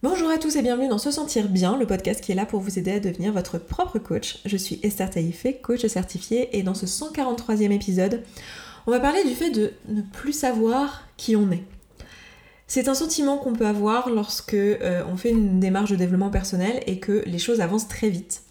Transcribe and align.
Bonjour 0.00 0.30
à 0.30 0.38
tous 0.38 0.54
et 0.54 0.62
bienvenue 0.62 0.86
dans 0.86 0.98
Se 0.98 1.10
Sentir 1.10 1.48
Bien, 1.48 1.76
le 1.76 1.84
podcast 1.84 2.20
qui 2.20 2.30
est 2.30 2.36
là 2.36 2.46
pour 2.46 2.60
vous 2.60 2.78
aider 2.78 2.92
à 2.92 3.00
devenir 3.00 3.32
votre 3.32 3.58
propre 3.58 3.98
coach. 3.98 4.38
Je 4.44 4.56
suis 4.56 4.78
Esther 4.84 5.10
Taïfé, 5.10 5.56
coach 5.56 5.84
certifiée, 5.86 6.56
et 6.56 6.62
dans 6.62 6.74
ce 6.74 6.86
143e 6.86 7.72
épisode, 7.72 8.22
on 8.86 8.92
va 8.92 9.00
parler 9.00 9.24
du 9.24 9.34
fait 9.34 9.50
de 9.50 9.72
ne 9.88 10.02
plus 10.02 10.32
savoir 10.32 11.08
qui 11.16 11.34
on 11.34 11.50
est. 11.50 11.64
C'est 12.68 12.86
un 12.86 12.94
sentiment 12.94 13.38
qu'on 13.38 13.54
peut 13.54 13.66
avoir 13.66 14.08
lorsque 14.08 14.54
euh, 14.54 15.16
fait 15.16 15.30
une 15.30 15.58
démarche 15.58 15.90
de 15.90 15.96
développement 15.96 16.30
personnel 16.30 16.80
et 16.86 17.00
que 17.00 17.24
les 17.26 17.38
choses 17.40 17.60
avancent 17.60 17.88
très 17.88 18.08
vite 18.08 18.42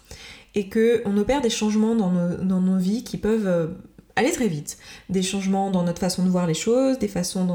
et 0.54 0.68
que 0.68 1.00
on 1.06 1.16
opère 1.16 1.40
des 1.40 1.48
changements 1.48 1.94
dans 1.94 2.10
nos, 2.10 2.76
vies 2.76 3.04
qui 3.04 3.16
peuvent 3.16 3.46
euh, 3.46 3.68
aller 4.18 4.32
très 4.32 4.48
vite. 4.48 4.78
Des 5.08 5.22
changements 5.22 5.70
dans 5.70 5.84
notre 5.84 6.00
façon 6.00 6.24
de 6.24 6.28
voir 6.28 6.46
les 6.46 6.54
choses, 6.54 6.98
des, 6.98 7.08
façons 7.08 7.46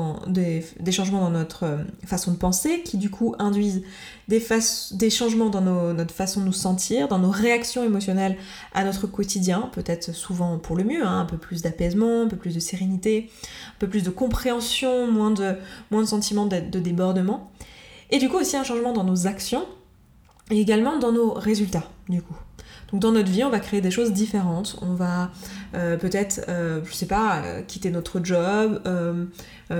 changements 0.91 1.21
dans 1.21 1.29
notre 1.29 1.63
euh, 1.63 1.77
façon 2.05 2.31
de 2.31 2.37
penser 2.37 2.81
qui 2.83 2.97
du 2.97 3.09
coup 3.09 3.35
induisent 3.37 3.83
des, 4.29 5.09
changements 5.09 5.49
dans 5.49 5.61
notre 5.61 6.13
façon 6.13 6.39
de 6.39 6.45
nous 6.45 6.53
sentir, 6.53 7.09
dans 7.09 7.19
nos 7.19 7.29
réactions 7.29 7.83
émotionnelles 7.83 8.37
à 8.73 8.85
notre 8.85 9.07
quotidien, 9.07 9.69
peut-être 9.73 10.13
souvent 10.13 10.57
pour 10.57 10.77
le 10.77 10.85
mieux, 10.85 11.05
hein, 11.05 11.19
un 11.19 11.25
peu 11.25 11.37
plus 11.37 11.61
d'apaisement, 11.61 12.23
un 12.23 12.27
peu 12.27 12.37
plus 12.37 12.55
de 12.55 12.59
sérénité, 12.59 13.29
un 13.43 13.79
peu 13.79 13.87
plus 13.87 14.03
de 14.03 14.09
compréhension, 14.09 15.11
moins 15.11 15.31
de, 15.31 15.55
moins 15.91 16.05
sentiments 16.05 16.45
de, 16.45 16.59
de 16.59 16.79
débordement. 16.79 17.51
Et 18.09 18.19
du 18.19 18.29
coup 18.29 18.37
aussi 18.37 18.55
un 18.55 18.63
changement 18.63 18.93
dans 18.93 19.03
nos 19.03 19.27
actions 19.27 19.65
et 20.49 20.59
également 20.59 20.97
dans 20.97 21.11
nos 21.11 21.33
résultats 21.33 21.89
du 22.07 22.21
coup. 22.21 22.35
Dans 22.93 23.11
notre 23.11 23.31
vie, 23.31 23.43
on 23.43 23.49
va 23.49 23.59
créer 23.59 23.81
des 23.81 23.89
choses 23.89 24.13
différentes. 24.13 24.77
On 24.83 24.93
va 24.93 25.31
euh, 25.73 25.97
peut-être, 25.97 26.41
euh, 26.47 26.79
je 26.85 26.93
sais 26.93 27.07
pas, 27.07 27.41
euh, 27.43 27.61
quitter 27.63 27.89
notre 27.89 28.23
job, 28.23 28.81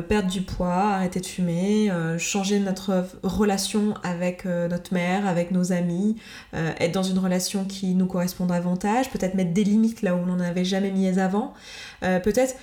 perdre 0.10 0.28
du 0.28 0.42
poids, 0.42 0.96
arrêter 0.96 1.20
de 1.20 1.26
fumer, 1.28 1.92
changer 2.18 2.60
notre 2.60 3.06
relation 3.22 3.94
avec 4.02 4.46
notre 4.46 4.92
mère, 4.92 5.28
avec 5.28 5.52
nos 5.52 5.72
amis, 5.72 6.16
être 6.54 6.92
dans 6.92 7.04
une 7.04 7.20
relation 7.20 7.64
qui 7.64 7.94
nous 7.94 8.08
correspond 8.08 8.48
davantage, 8.48 9.12
peut-être 9.12 9.36
mettre 9.36 9.54
des 9.54 9.64
limites 9.64 10.02
là 10.02 10.16
où 10.16 10.20
on 10.20 10.26
n'en 10.26 10.40
avait 10.40 10.66
jamais 10.66 10.90
mis 10.90 11.08
avant, 11.20 11.54
peut-être 12.02 12.56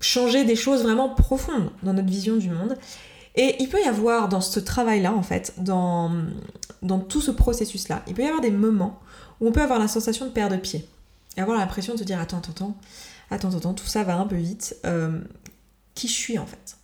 changer 0.00 0.44
des 0.44 0.56
choses 0.56 0.82
vraiment 0.82 1.08
profondes 1.08 1.70
dans 1.82 1.94
notre 1.94 2.08
vision 2.08 2.36
du 2.36 2.50
monde. 2.50 2.76
Et 3.36 3.56
il 3.58 3.70
peut 3.70 3.80
y 3.82 3.88
avoir 3.88 4.28
dans 4.28 4.42
ce 4.42 4.60
travail-là, 4.60 5.14
en 5.14 5.22
fait, 5.22 5.54
dans, 5.56 6.10
dans 6.82 6.98
tout 6.98 7.22
ce 7.22 7.30
processus-là, 7.30 8.02
il 8.06 8.12
peut 8.12 8.22
y 8.22 8.26
avoir 8.26 8.42
des 8.42 8.50
moments 8.50 9.00
où 9.40 9.48
on 9.48 9.52
peut 9.52 9.62
avoir 9.62 9.78
la 9.78 9.88
sensation 9.88 10.26
de 10.26 10.30
perdre 10.30 10.56
pied. 10.56 10.86
Et 11.36 11.40
avoir 11.40 11.58
l'impression 11.58 11.94
de 11.94 11.98
se 11.98 12.04
dire 12.04 12.20
attends, 12.20 12.38
attends, 12.38 12.76
attends, 13.30 13.56
attends, 13.56 13.74
tout 13.74 13.86
ça 13.86 14.02
va 14.02 14.16
un 14.16 14.26
peu 14.26 14.36
vite. 14.36 14.76
Euh, 14.84 15.20
qui 15.94 16.08
je 16.08 16.12
suis 16.12 16.38
en 16.38 16.46
fait? 16.46 16.76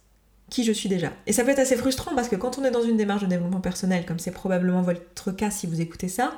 Qui 0.50 0.64
je 0.64 0.73
suis 0.73 0.89
déjà? 0.89 1.12
Et 1.27 1.33
ça 1.33 1.45
peut 1.45 1.50
être 1.50 1.58
assez 1.58 1.77
frustrant 1.77 2.14
parce 2.14 2.28
que 2.28 2.36
quand 2.36 2.58
on 2.58 2.64
est 2.64 2.70
dans 2.70 2.83
une 2.83 2.97
démarche 2.97 3.23
de 3.23 3.27
développement 3.27 3.61
personnel, 3.61 4.05
comme 4.05 4.19
c'est 4.19 4.33
probablement 4.33 4.83
votre 4.83 5.33
cas 5.33 5.50
si 5.50 5.67
vous 5.67 5.80
écoutez 5.80 6.08
ça, 6.08 6.34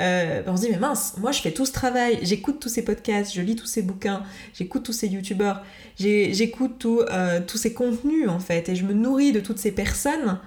euh, 0.00 0.42
on 0.46 0.56
se 0.56 0.62
dit 0.62 0.68
mais 0.70 0.78
mince, 0.78 1.14
moi 1.18 1.32
je 1.32 1.40
fais 1.40 1.52
tout 1.52 1.64
ce 1.64 1.72
travail, 1.72 2.18
j'écoute 2.22 2.60
tous 2.60 2.68
ces 2.68 2.84
podcasts, 2.84 3.32
je 3.32 3.40
lis 3.40 3.56
tous 3.56 3.66
ces 3.66 3.82
bouquins, 3.82 4.24
j'écoute 4.52 4.82
tous 4.82 4.92
ces 4.92 5.08
youtubeurs, 5.08 5.62
j'écoute 5.98 6.84
euh, 6.84 7.40
tous 7.46 7.56
ces 7.56 7.72
contenus 7.72 8.28
en 8.28 8.40
fait, 8.40 8.68
et 8.68 8.76
je 8.76 8.84
me 8.84 8.92
nourris 8.92 9.32
de 9.32 9.40
toutes 9.40 9.58
ces 9.58 9.72
personnes 9.72 10.38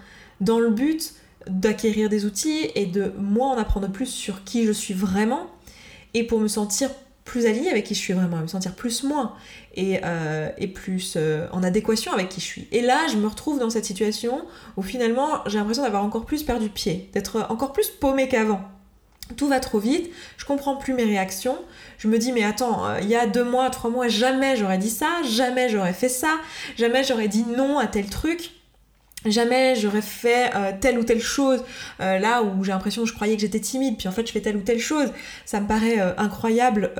dans 0.41 0.59
le 0.59 0.69
but 0.69 1.13
d'acquérir 1.47 2.09
des 2.09 2.25
outils 2.25 2.69
et 2.75 2.85
de 2.85 3.13
moi 3.17 3.47
en 3.47 3.57
apprendre 3.57 3.89
plus 3.89 4.07
sur 4.07 4.43
qui 4.43 4.65
je 4.65 4.71
suis 4.71 4.93
vraiment 4.93 5.47
et 6.13 6.23
pour 6.23 6.39
me 6.39 6.47
sentir 6.47 6.89
plus 7.29 7.45
alignée 7.45 7.69
avec 7.69 7.85
qui 7.85 7.93
je 7.93 7.99
suis 7.99 8.13
vraiment, 8.13 8.37
me 8.37 8.47
sentir 8.47 8.73
plus 8.73 9.03
moi 9.03 9.35
et, 9.75 9.99
euh, 10.03 10.49
plus 10.73 11.13
euh, 11.15 11.47
en 11.51 11.61
adéquation 11.61 12.11
avec 12.11 12.29
qui 12.29 12.41
je 12.41 12.45
suis. 12.45 12.67
Et 12.71 12.81
là, 12.81 13.07
je 13.11 13.17
me 13.17 13.27
retrouve 13.27 13.59
dans 13.59 13.69
cette 13.69 13.85
situation 13.85 14.41
où 14.77 14.81
finalement 14.81 15.43
j'ai 15.45 15.59
l'impression 15.59 15.83
d'avoir 15.83 16.03
encore 16.03 16.25
plus 16.25 16.43
perdu 16.43 16.69
pied, 16.69 17.09
d'être 17.13 17.45
encore 17.49 17.71
plus 17.71 17.89
paumée 17.89 18.27
qu'avant. 18.27 18.61
Tout 19.37 19.47
va 19.47 19.59
trop 19.59 19.77
vite, 19.77 20.09
je 20.37 20.45
comprends 20.45 20.75
plus 20.75 20.95
mes 20.95 21.03
réactions, 21.03 21.55
je 21.99 22.07
me 22.07 22.17
dis 22.17 22.31
mais 22.31 22.43
attends, 22.43 22.87
euh, 22.87 22.99
il 22.99 23.07
y 23.07 23.15
a 23.15 23.27
deux 23.27 23.43
mois, 23.43 23.69
trois 23.69 23.91
mois, 23.91 24.07
jamais 24.07 24.55
j'aurais 24.55 24.79
dit 24.79 24.89
ça, 24.89 25.21
jamais 25.23 25.69
j'aurais 25.69 25.93
fait 25.93 26.09
ça, 26.09 26.39
jamais 26.77 27.03
j'aurais 27.03 27.27
dit 27.27 27.45
non 27.45 27.77
à 27.77 27.85
tel 27.85 28.09
truc 28.09 28.58
jamais 29.25 29.75
j'aurais 29.75 30.01
fait 30.01 30.51
euh, 30.55 30.71
telle 30.79 30.97
ou 30.97 31.03
telle 31.03 31.21
chose 31.21 31.63
euh, 31.99 32.19
là 32.19 32.41
où 32.41 32.63
j'ai 32.63 32.71
l'impression 32.71 33.03
que 33.03 33.09
je 33.09 33.13
croyais 33.13 33.35
que 33.35 33.41
j'étais 33.41 33.59
timide 33.59 33.97
puis 33.97 34.07
en 34.07 34.11
fait 34.11 34.25
je 34.25 34.31
fais 34.31 34.41
telle 34.41 34.57
ou 34.57 34.61
telle 34.61 34.79
chose. 34.79 35.11
Ça 35.45 35.59
me 35.59 35.67
paraît 35.67 35.99
euh, 35.99 36.13
incroyable 36.17 36.91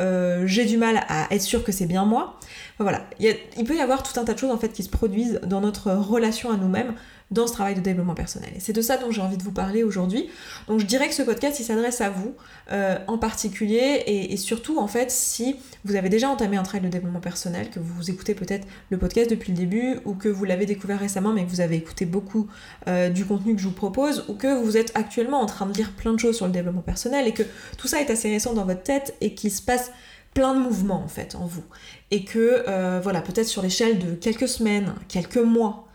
j'ai 0.46 0.66
du 0.66 0.78
mal 0.78 1.02
à 1.08 1.28
être 1.34 1.41
sûr 1.41 1.63
que 1.63 1.72
c'est 1.72 1.85
bien 1.85 2.06
moi. 2.06 2.40
Voilà. 2.78 3.06
Il 3.19 3.63
peut 3.66 3.75
y 3.75 3.81
avoir 3.81 4.03
tout 4.03 4.18
un 4.19 4.24
tas 4.24 4.34
de 4.34 4.40
choses 4.40 4.52
en 4.52 4.58
fait 4.58 4.69
qui 4.69 4.84
se 4.84 4.90
produisent 4.90 5.40
dans 5.44 5.62
notre 5.62 5.91
relation 5.91 6.52
à 6.52 6.58
nous-mêmes 6.58 6.94
dans 7.31 7.45
ce 7.45 7.53
travail 7.53 7.75
de 7.75 7.81
développement 7.81 8.16
personnel. 8.16 8.50
Et 8.56 8.59
c'est 8.59 8.73
de 8.73 8.81
ça 8.81 8.97
dont 8.97 9.12
j'ai 9.12 9.22
envie 9.22 9.38
de 9.38 9.44
vous 9.44 9.51
parler 9.51 9.84
aujourd'hui. 9.84 10.29
Donc 10.67 10.79
je 10.79 10.85
dirais 10.85 11.07
que 11.07 11.13
ce 11.13 11.22
podcast, 11.22 11.59
il 11.59 11.63
s'adresse 11.63 12.01
à 12.01 12.09
vous 12.09 12.34
euh, 12.72 12.97
en 13.07 13.17
particulier 13.17 14.03
et, 14.07 14.38
surtout 14.38 14.79
en 14.79 14.88
fait 14.88 15.12
si 15.12 15.57
vous 15.84 15.95
avez 15.95 16.09
déjà 16.09 16.29
entamé 16.29 16.57
un 16.57 16.63
travail 16.63 16.88
de 16.88 16.91
développement 16.91 17.19
personnel, 17.19 17.69
que 17.69 17.79
vous 17.79 18.09
écoutez 18.09 18.34
peut-être 18.34 18.67
le 18.90 18.97
podcast 18.97 19.29
depuis 19.29 19.51
le 19.51 19.57
début 19.57 20.00
ou 20.06 20.13
que 20.13 20.29
vous 20.29 20.45
l'avez 20.45 20.66
découvert 20.66 21.00
récemment 21.00 21.34
mais 21.34 21.44
que 21.44 21.50
vous 21.50 21.62
avez 21.62 21.75
écouté 21.75 22.06
beaucoup 22.06 22.47
euh, 22.88 23.09
du 23.09 23.25
contenu 23.25 23.56
que 23.56 23.61
je 23.61 23.67
vous 23.67 23.73
propose 23.73 24.25
ou 24.28 24.34
que 24.34 24.61
vous 24.61 24.78
êtes 24.78 24.91
actuellement 24.96 25.41
en 25.41 25.46
train 25.46 25.66
de 25.66 25.73
lire 25.73 25.91
plein 25.91 26.13
de 26.13 26.19
choses 26.19 26.38
sur 26.38 26.46
le 26.46 26.51
développement 26.51 26.81
personnel 26.81 27.28
et 27.28 27.34
que 27.34 27.44
tout 27.78 27.88
ça 27.88 28.00
est 28.00 28.09
assez 28.09 28.29
récent 28.29 28.53
dans 28.53 28.66
votre 28.66 28.84
tête 28.84 29.16
et 29.22 29.34
qu'il 29.34 29.51
se 29.51 29.61
passe 29.61 29.91
plein 30.34 30.56
de 30.56 30.59
mouvements 30.59 31.03
en 31.03 31.07
fait 31.07 31.35
en 31.35 31.46
vous 31.46 31.63
et 32.11 32.23
que 32.23 32.63
euh, 32.67 33.00
voilà 33.03 33.22
peut-être 33.22 33.47
sur 33.47 33.61
l'échelle 33.61 34.00
de 34.00 34.16
quelques 34.16 34.47
semaines, 34.47 34.94
quelques 35.07 35.38
mois, 35.38 35.88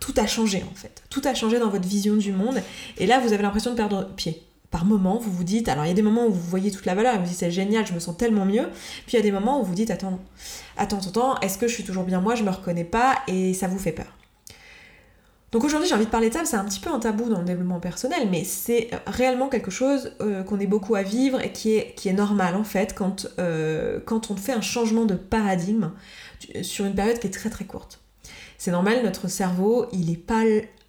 tout 0.00 0.14
a 0.16 0.26
changé 0.26 0.64
en 0.70 0.74
fait. 0.74 1.02
Tout 1.10 1.22
a 1.24 1.34
changé 1.34 1.58
dans 1.58 1.68
votre 1.68 1.88
vision 1.88 2.16
du 2.16 2.32
monde. 2.32 2.60
Et 2.98 3.06
là, 3.06 3.20
vous 3.20 3.32
avez 3.32 3.42
l'impression 3.42 3.70
de 3.70 3.76
perdre 3.76 4.08
pied. 4.14 4.42
Par 4.70 4.84
moment, 4.84 5.18
vous 5.18 5.30
vous 5.30 5.44
dites, 5.44 5.68
alors 5.68 5.84
il 5.84 5.88
y 5.88 5.92
a 5.92 5.94
des 5.94 6.02
moments 6.02 6.26
où 6.26 6.32
vous 6.32 6.50
voyez 6.50 6.70
toute 6.70 6.86
la 6.86 6.94
valeur 6.94 7.14
et 7.14 7.18
vous 7.18 7.24
dites 7.24 7.36
c'est 7.36 7.50
génial, 7.50 7.86
je 7.86 7.92
me 7.92 8.00
sens 8.00 8.16
tellement 8.16 8.44
mieux. 8.44 8.68
Puis 9.06 9.14
il 9.14 9.16
y 9.16 9.18
a 9.18 9.22
des 9.22 9.32
moments 9.32 9.60
où 9.60 9.64
vous 9.64 9.74
dites 9.74 9.90
attends, 9.90 10.18
attends, 10.76 10.98
attends, 10.98 11.40
est-ce 11.40 11.56
que 11.56 11.68
je 11.68 11.74
suis 11.74 11.84
toujours 11.84 12.04
bien 12.04 12.20
moi, 12.20 12.34
je 12.34 12.42
me 12.42 12.50
reconnais 12.50 12.84
pas 12.84 13.16
et 13.28 13.54
ça 13.54 13.68
vous 13.68 13.78
fait 13.78 13.92
peur. 13.92 14.12
Donc 15.52 15.62
aujourd'hui 15.64 15.88
j'ai 15.88 15.94
envie 15.94 16.06
de 16.06 16.10
parler 16.10 16.28
de 16.28 16.34
c'est 16.44 16.56
un 16.56 16.64
petit 16.64 16.80
peu 16.80 16.90
un 16.90 16.98
tabou 16.98 17.28
dans 17.28 17.38
le 17.38 17.44
développement 17.44 17.78
personnel, 17.78 18.28
mais 18.30 18.44
c'est 18.44 18.90
réellement 19.06 19.48
quelque 19.48 19.70
chose 19.70 20.12
euh, 20.20 20.42
qu'on 20.42 20.58
est 20.58 20.66
beaucoup 20.66 20.96
à 20.96 21.02
vivre 21.02 21.40
et 21.40 21.52
qui 21.52 21.76
est, 21.76 21.94
qui 21.94 22.08
est 22.08 22.12
normal 22.12 22.56
en 22.56 22.64
fait 22.64 22.94
quand, 22.94 23.28
euh, 23.38 24.00
quand 24.04 24.30
on 24.30 24.36
fait 24.36 24.52
un 24.52 24.60
changement 24.60 25.04
de 25.04 25.14
paradigme 25.14 25.92
sur 26.62 26.84
une 26.84 26.94
période 26.94 27.18
qui 27.20 27.28
est 27.28 27.30
très 27.30 27.48
très 27.48 27.64
courte. 27.64 28.00
C'est 28.58 28.70
normal, 28.70 29.02
notre 29.04 29.28
cerveau, 29.28 29.86
il 29.92 30.10
est 30.10 30.16
pas 30.16 30.42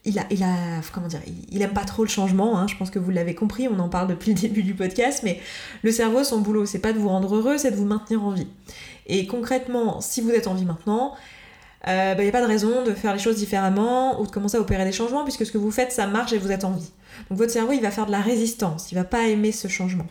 il 0.07 0.19
a, 0.19 0.25
il 0.31 0.41
a, 0.41 0.81
comment 0.93 1.07
dire, 1.07 1.19
il, 1.51 1.61
aime 1.61 1.73
pas 1.73 1.83
trop 1.83 2.03
le 2.03 2.09
changement. 2.09 2.57
Hein. 2.57 2.67
je 2.67 2.77
pense 2.77 2.89
que 2.89 2.97
vous 2.97 3.11
l'avez 3.11 3.35
compris, 3.35 3.67
on 3.67 3.77
en 3.79 3.89
parle 3.89 4.07
depuis 4.07 4.33
le 4.33 4.39
début 4.41 4.63
du 4.63 4.73
podcast, 4.73 5.21
mais 5.23 5.39
le 5.83 5.91
cerveau, 5.91 6.23
son 6.23 6.39
boulot, 6.39 6.65
c'est 6.65 6.79
pas 6.79 6.93
de 6.93 6.97
vous 6.97 7.09
rendre 7.09 7.35
heureux, 7.35 7.57
c'est 7.57 7.71
de 7.71 7.75
vous 7.75 7.85
maintenir 7.85 8.23
en 8.23 8.31
vie. 8.31 8.47
Et 9.07 9.27
concrètement, 9.27 9.99
si 9.99 10.21
vous 10.21 10.31
êtes 10.31 10.47
en 10.47 10.53
vie 10.53 10.65
maintenant, 10.65 11.13
il 11.85 11.91
euh, 11.91 12.15
n'y 12.15 12.23
bah, 12.23 12.27
a 12.27 12.31
pas 12.31 12.41
de 12.41 12.47
raison 12.47 12.83
de 12.83 12.93
faire 12.93 13.13
les 13.13 13.19
choses 13.19 13.35
différemment 13.35 14.19
ou 14.19 14.25
de 14.25 14.31
commencer 14.31 14.57
à 14.57 14.61
opérer 14.61 14.83
des 14.83 14.91
changements 14.91 15.23
puisque 15.23 15.45
ce 15.45 15.51
que 15.51 15.57
vous 15.57 15.71
faites, 15.71 15.91
ça 15.91 16.07
marche 16.07 16.33
et 16.33 16.37
vous 16.37 16.51
êtes 16.51 16.63
en 16.63 16.71
vie. 16.71 16.91
Donc 17.29 17.37
votre 17.37 17.51
cerveau, 17.51 17.71
il 17.71 17.81
va 17.81 17.91
faire 17.91 18.05
de 18.05 18.11
la 18.11 18.21
résistance, 18.21 18.91
il 18.91 18.95
va 18.95 19.03
pas 19.03 19.27
aimer 19.27 19.51
ce 19.51 19.67
changement. 19.67 20.05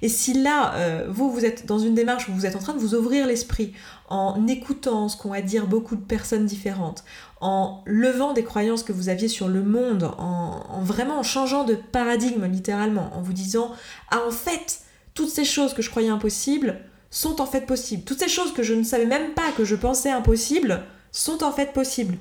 Et 0.00 0.08
si 0.08 0.32
là, 0.32 0.74
euh, 0.74 1.06
vous, 1.08 1.30
vous 1.30 1.44
êtes 1.44 1.66
dans 1.66 1.78
une 1.78 1.94
démarche 1.94 2.28
où 2.28 2.32
vous 2.32 2.46
êtes 2.46 2.56
en 2.56 2.60
train 2.60 2.72
de 2.72 2.78
vous 2.78 2.94
ouvrir 2.94 3.26
l'esprit 3.26 3.72
en 4.08 4.46
écoutant 4.46 5.08
ce 5.08 5.16
qu'ont 5.16 5.32
à 5.32 5.40
dire 5.40 5.66
beaucoup 5.66 5.96
de 5.96 6.00
personnes 6.00 6.46
différentes, 6.46 7.04
en 7.40 7.82
levant 7.84 8.32
des 8.32 8.44
croyances 8.44 8.82
que 8.82 8.92
vous 8.92 9.08
aviez 9.08 9.28
sur 9.28 9.48
le 9.48 9.62
monde, 9.62 10.10
en, 10.18 10.64
en 10.68 10.82
vraiment 10.82 11.18
en 11.18 11.22
changeant 11.22 11.64
de 11.64 11.74
paradigme 11.74 12.46
littéralement, 12.46 13.10
en 13.14 13.22
vous 13.22 13.32
disant, 13.32 13.72
ah 14.10 14.20
en 14.26 14.30
fait, 14.30 14.80
toutes 15.14 15.30
ces 15.30 15.44
choses 15.44 15.74
que 15.74 15.82
je 15.82 15.90
croyais 15.90 16.08
impossibles 16.08 16.80
sont 17.10 17.40
en 17.40 17.46
fait 17.46 17.62
possibles. 17.66 18.04
Toutes 18.04 18.20
ces 18.20 18.28
choses 18.28 18.52
que 18.52 18.62
je 18.62 18.74
ne 18.74 18.82
savais 18.82 19.06
même 19.06 19.32
pas 19.32 19.50
que 19.56 19.64
je 19.64 19.74
pensais 19.74 20.10
impossibles 20.10 20.82
sont 21.12 21.42
en 21.42 21.52
fait 21.52 21.72
possibles. 21.72 22.16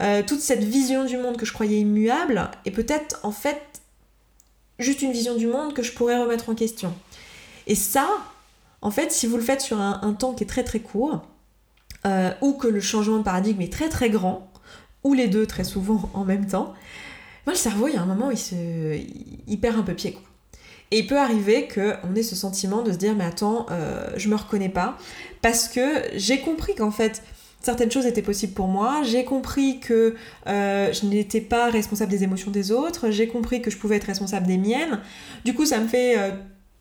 Euh, 0.00 0.22
toute 0.26 0.40
cette 0.40 0.64
vision 0.64 1.04
du 1.04 1.16
monde 1.16 1.36
que 1.36 1.44
je 1.44 1.52
croyais 1.52 1.80
immuable 1.80 2.50
est 2.64 2.70
peut-être 2.70 3.20
en 3.22 3.32
fait 3.32 3.60
juste 4.78 5.02
une 5.02 5.12
vision 5.12 5.36
du 5.36 5.46
monde 5.46 5.74
que 5.74 5.82
je 5.82 5.92
pourrais 5.92 6.18
remettre 6.18 6.48
en 6.48 6.54
question. 6.54 6.94
Et 7.66 7.74
ça, 7.74 8.08
en 8.80 8.90
fait, 8.90 9.12
si 9.12 9.26
vous 9.26 9.36
le 9.36 9.42
faites 9.42 9.60
sur 9.60 9.80
un, 9.80 10.12
temps 10.14 10.34
qui 10.34 10.44
est 10.44 10.46
très 10.46 10.64
très 10.64 10.80
court, 10.80 11.22
euh, 12.06 12.32
ou 12.40 12.54
que 12.54 12.66
le 12.66 12.80
changement 12.80 13.18
de 13.18 13.22
paradigme 13.22 13.60
est 13.60 13.72
très 13.72 13.88
très 13.88 14.10
grand, 14.10 14.50
ou 15.04 15.14
les 15.14 15.28
deux 15.28 15.46
très 15.46 15.64
souvent 15.64 16.10
en 16.14 16.24
même 16.24 16.46
temps, 16.46 16.74
le 17.46 17.54
cerveau, 17.54 17.88
il 17.88 17.94
y 17.94 17.96
a 17.96 18.02
un 18.02 18.06
moment 18.06 18.28
où 18.28 18.32
il, 18.32 18.38
se, 18.38 18.54
il 19.46 19.60
perd 19.60 19.78
un 19.78 19.82
peu 19.82 19.94
pied. 19.94 20.18
Et 20.90 20.98
il 20.98 21.06
peut 21.06 21.18
arriver 21.18 21.68
qu'on 21.68 22.14
ait 22.14 22.22
ce 22.22 22.36
sentiment 22.36 22.82
de 22.82 22.92
se 22.92 22.98
dire 22.98 23.14
mais 23.14 23.24
attends, 23.24 23.66
euh, 23.70 24.10
je 24.16 24.28
me 24.28 24.36
reconnais 24.36 24.68
pas, 24.68 24.98
parce 25.40 25.68
que 25.68 26.04
j'ai 26.14 26.40
compris 26.40 26.74
qu'en 26.74 26.90
fait, 26.90 27.22
certaines 27.62 27.90
choses 27.90 28.06
étaient 28.06 28.22
possibles 28.22 28.52
pour 28.52 28.68
moi, 28.68 29.02
j'ai 29.04 29.24
compris 29.24 29.80
que 29.80 30.14
euh, 30.46 30.92
je 30.92 31.06
n'étais 31.06 31.40
pas 31.40 31.70
responsable 31.70 32.10
des 32.10 32.24
émotions 32.24 32.50
des 32.50 32.72
autres, 32.72 33.10
j'ai 33.10 33.28
compris 33.28 33.62
que 33.62 33.70
je 33.70 33.78
pouvais 33.78 33.96
être 33.96 34.04
responsable 34.04 34.46
des 34.46 34.58
miennes. 34.58 35.00
Du 35.44 35.54
coup, 35.54 35.64
ça 35.64 35.78
me 35.78 35.86
fait 35.86 36.18
euh, 36.18 36.30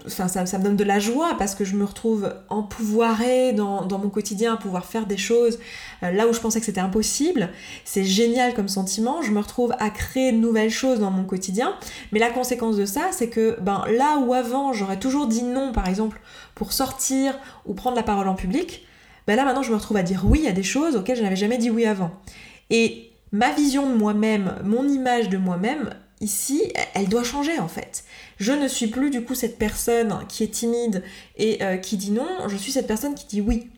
ça, 0.08 0.26
me 0.26 0.64
donne 0.64 0.76
de 0.76 0.84
la 0.84 1.00
joie 1.00 1.36
parce 1.38 1.56
que 1.56 1.66
je 1.66 1.76
me 1.76 1.86
retrouve 1.86 2.34
empouvoirée 2.50 3.54
dans, 3.54 3.86
dans 3.86 4.00
mon 4.00 4.10
quotidien 4.10 4.56
pouvoir 4.56 4.86
faire 4.86 5.06
des 5.06 5.18
choses 5.18 5.60
euh, 6.04 6.12
là 6.12 6.28
où 6.28 6.34
je 6.34 6.40
pensais 6.40 6.60
que 6.60 6.66
c'était 6.66 6.82
impossible. 6.82 7.50
C'est 7.86 8.04
génial 8.04 8.54
comme 8.54 8.68
sentiment. 8.68 9.22
Je 9.22 9.32
me 9.32 9.40
retrouve 9.40 9.74
à 9.80 9.90
créer 9.90 10.32
de 10.32 10.38
nouvelles 10.38 10.72
choses 10.72 11.00
dans 11.00 11.12
mon 11.12 11.24
quotidien. 11.24 11.76
Mais 12.12 12.20
la 12.20 12.30
conséquence 12.30 12.78
de 12.78 12.86
ça, 12.86 13.10
c'est 13.12 13.30
que 13.30 13.58
ben, 13.62 13.84
là 13.98 14.18
où 14.20 14.34
avant 14.34 14.74
j'aurais 14.74 15.00
toujours 15.00 15.28
dit 15.28 15.44
non, 15.44 15.72
par 15.72 15.88
exemple, 15.88 16.20
pour 16.56 16.74
sortir 16.74 17.38
ou 17.66 17.74
prendre 17.74 17.96
la 17.96 18.04
parole 18.04 18.28
en 18.28 18.36
public, 18.36 18.86
ben 19.28 19.36
là 19.36 19.46
maintenant 19.46 19.64
je 19.64 19.72
me 19.72 19.76
retrouve 19.76 19.98
à 19.98 20.04
dire 20.04 20.24
oui 20.26 20.48
à 20.48 20.52
des 20.52 20.64
choses 20.64 20.96
auxquelles 20.96 21.18
je 21.18 21.24
n'avais 21.24 21.36
jamais 21.36 21.58
dit 21.58 21.70
oui 21.70 21.86
avant. 21.86 22.12
Et 22.70 23.12
ma 23.32 23.52
vision 23.52 23.90
de 23.90 23.96
moi-même, 23.96 24.56
mon 24.64 24.88
image 24.88 25.30
de 25.30 25.38
moi-même, 25.38 25.92
ici, 26.22 26.72
elle 26.94 27.10
doit 27.10 27.24
changer 27.24 27.60
en 27.60 27.68
fait. 27.68 28.04
Je 28.38 28.54
ne 28.54 28.68
suis 28.68 28.88
plus 28.88 29.10
du 29.10 29.24
coup 29.24 29.36
cette 29.36 29.58
personne 29.58 30.20
qui 30.28 30.44
est 30.44 30.52
timide 30.52 31.04
et 31.38 31.64
euh, 31.64 31.78
qui 31.78 31.98
dit 31.98 32.12
non, 32.12 32.48
je 32.48 32.56
suis 32.56 32.72
cette 32.72 32.88
personne 32.88 33.16
qui 33.16 33.26
dit 33.28 33.42
oui. 33.42 33.70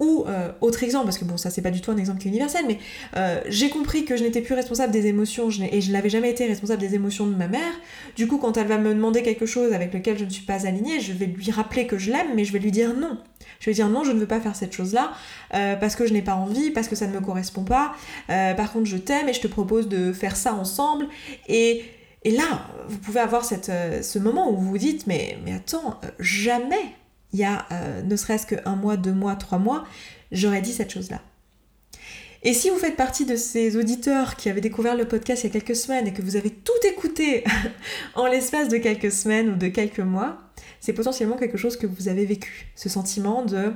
Ou 0.00 0.24
euh, 0.26 0.50
autre 0.62 0.82
exemple, 0.82 1.04
parce 1.04 1.18
que 1.18 1.26
bon, 1.26 1.36
ça 1.36 1.50
c'est 1.50 1.60
pas 1.60 1.70
du 1.70 1.82
tout 1.82 1.90
un 1.90 1.98
exemple 1.98 2.20
qui 2.20 2.28
est 2.28 2.30
universel, 2.30 2.64
mais 2.66 2.78
euh, 3.18 3.38
j'ai 3.48 3.68
compris 3.68 4.06
que 4.06 4.16
je 4.16 4.24
n'étais 4.24 4.40
plus 4.40 4.54
responsable 4.54 4.92
des 4.92 5.06
émotions 5.06 5.50
et 5.50 5.82
je 5.82 5.92
n'avais 5.92 6.08
jamais 6.08 6.30
été 6.30 6.46
responsable 6.46 6.80
des 6.80 6.94
émotions 6.94 7.26
de 7.26 7.34
ma 7.34 7.48
mère. 7.48 7.72
Du 8.16 8.26
coup, 8.26 8.38
quand 8.38 8.56
elle 8.56 8.66
va 8.66 8.78
me 8.78 8.94
demander 8.94 9.22
quelque 9.22 9.44
chose 9.44 9.74
avec 9.74 9.92
lequel 9.92 10.18
je 10.18 10.24
ne 10.24 10.30
suis 10.30 10.44
pas 10.44 10.66
alignée, 10.66 11.00
je 11.00 11.12
vais 11.12 11.26
lui 11.26 11.50
rappeler 11.50 11.86
que 11.86 11.98
je 11.98 12.10
l'aime, 12.10 12.28
mais 12.34 12.46
je 12.46 12.52
vais 12.54 12.58
lui 12.58 12.70
dire 12.70 12.94
non. 12.94 13.18
Je 13.58 13.68
vais 13.68 13.74
dire 13.74 13.90
non, 13.90 14.02
je 14.02 14.12
ne 14.12 14.18
veux 14.18 14.26
pas 14.26 14.40
faire 14.40 14.56
cette 14.56 14.72
chose-là 14.72 15.12
euh, 15.52 15.76
parce 15.76 15.96
que 15.96 16.06
je 16.06 16.14
n'ai 16.14 16.22
pas 16.22 16.34
envie, 16.34 16.70
parce 16.70 16.88
que 16.88 16.96
ça 16.96 17.06
ne 17.06 17.12
me 17.12 17.20
correspond 17.20 17.64
pas. 17.64 17.92
par 18.26 18.72
contre, 18.72 18.86
je 18.86 18.96
t'aime 18.96 19.28
et 19.28 19.34
je 19.34 19.40
te 19.40 19.48
propose 19.48 19.86
de 19.86 20.14
faire 20.14 20.34
ça 20.34 20.54
ensemble. 20.54 21.08
Et, 21.46 21.84
et 22.24 22.30
là, 22.30 22.66
vous 22.88 22.96
pouvez 22.96 23.20
avoir 23.20 23.44
cette, 23.44 23.70
ce 24.02 24.18
moment 24.18 24.50
où 24.50 24.56
vous 24.56 24.70
vous 24.70 24.78
dites 24.78 25.06
mais, 25.06 25.36
mais 25.44 25.52
attends, 25.52 26.00
jamais 26.18 26.94
il 27.32 27.40
y 27.40 27.44
a 27.44 27.66
euh, 27.72 28.02
ne 28.02 28.16
serait-ce 28.16 28.46
qu'un 28.46 28.76
mois, 28.76 28.96
deux 28.96 29.12
mois, 29.12 29.36
trois 29.36 29.58
mois, 29.58 29.86
j'aurais 30.32 30.62
dit 30.62 30.72
cette 30.72 30.90
chose-là. 30.90 31.20
Et 32.42 32.54
si 32.54 32.70
vous 32.70 32.78
faites 32.78 32.96
partie 32.96 33.26
de 33.26 33.36
ces 33.36 33.76
auditeurs 33.76 34.36
qui 34.36 34.48
avaient 34.48 34.62
découvert 34.62 34.96
le 34.96 35.06
podcast 35.06 35.44
il 35.44 35.48
y 35.48 35.50
a 35.50 35.60
quelques 35.60 35.76
semaines 35.76 36.06
et 36.06 36.14
que 36.14 36.22
vous 36.22 36.36
avez 36.36 36.50
tout 36.50 36.72
écouté 36.88 37.44
en 38.14 38.26
l'espace 38.26 38.68
de 38.68 38.78
quelques 38.78 39.12
semaines 39.12 39.50
ou 39.50 39.56
de 39.56 39.68
quelques 39.68 40.00
mois, 40.00 40.38
c'est 40.80 40.94
potentiellement 40.94 41.36
quelque 41.36 41.58
chose 41.58 41.76
que 41.76 41.86
vous 41.86 42.08
avez 42.08 42.24
vécu. 42.24 42.72
Ce 42.76 42.88
sentiment 42.88 43.44
de 43.44 43.72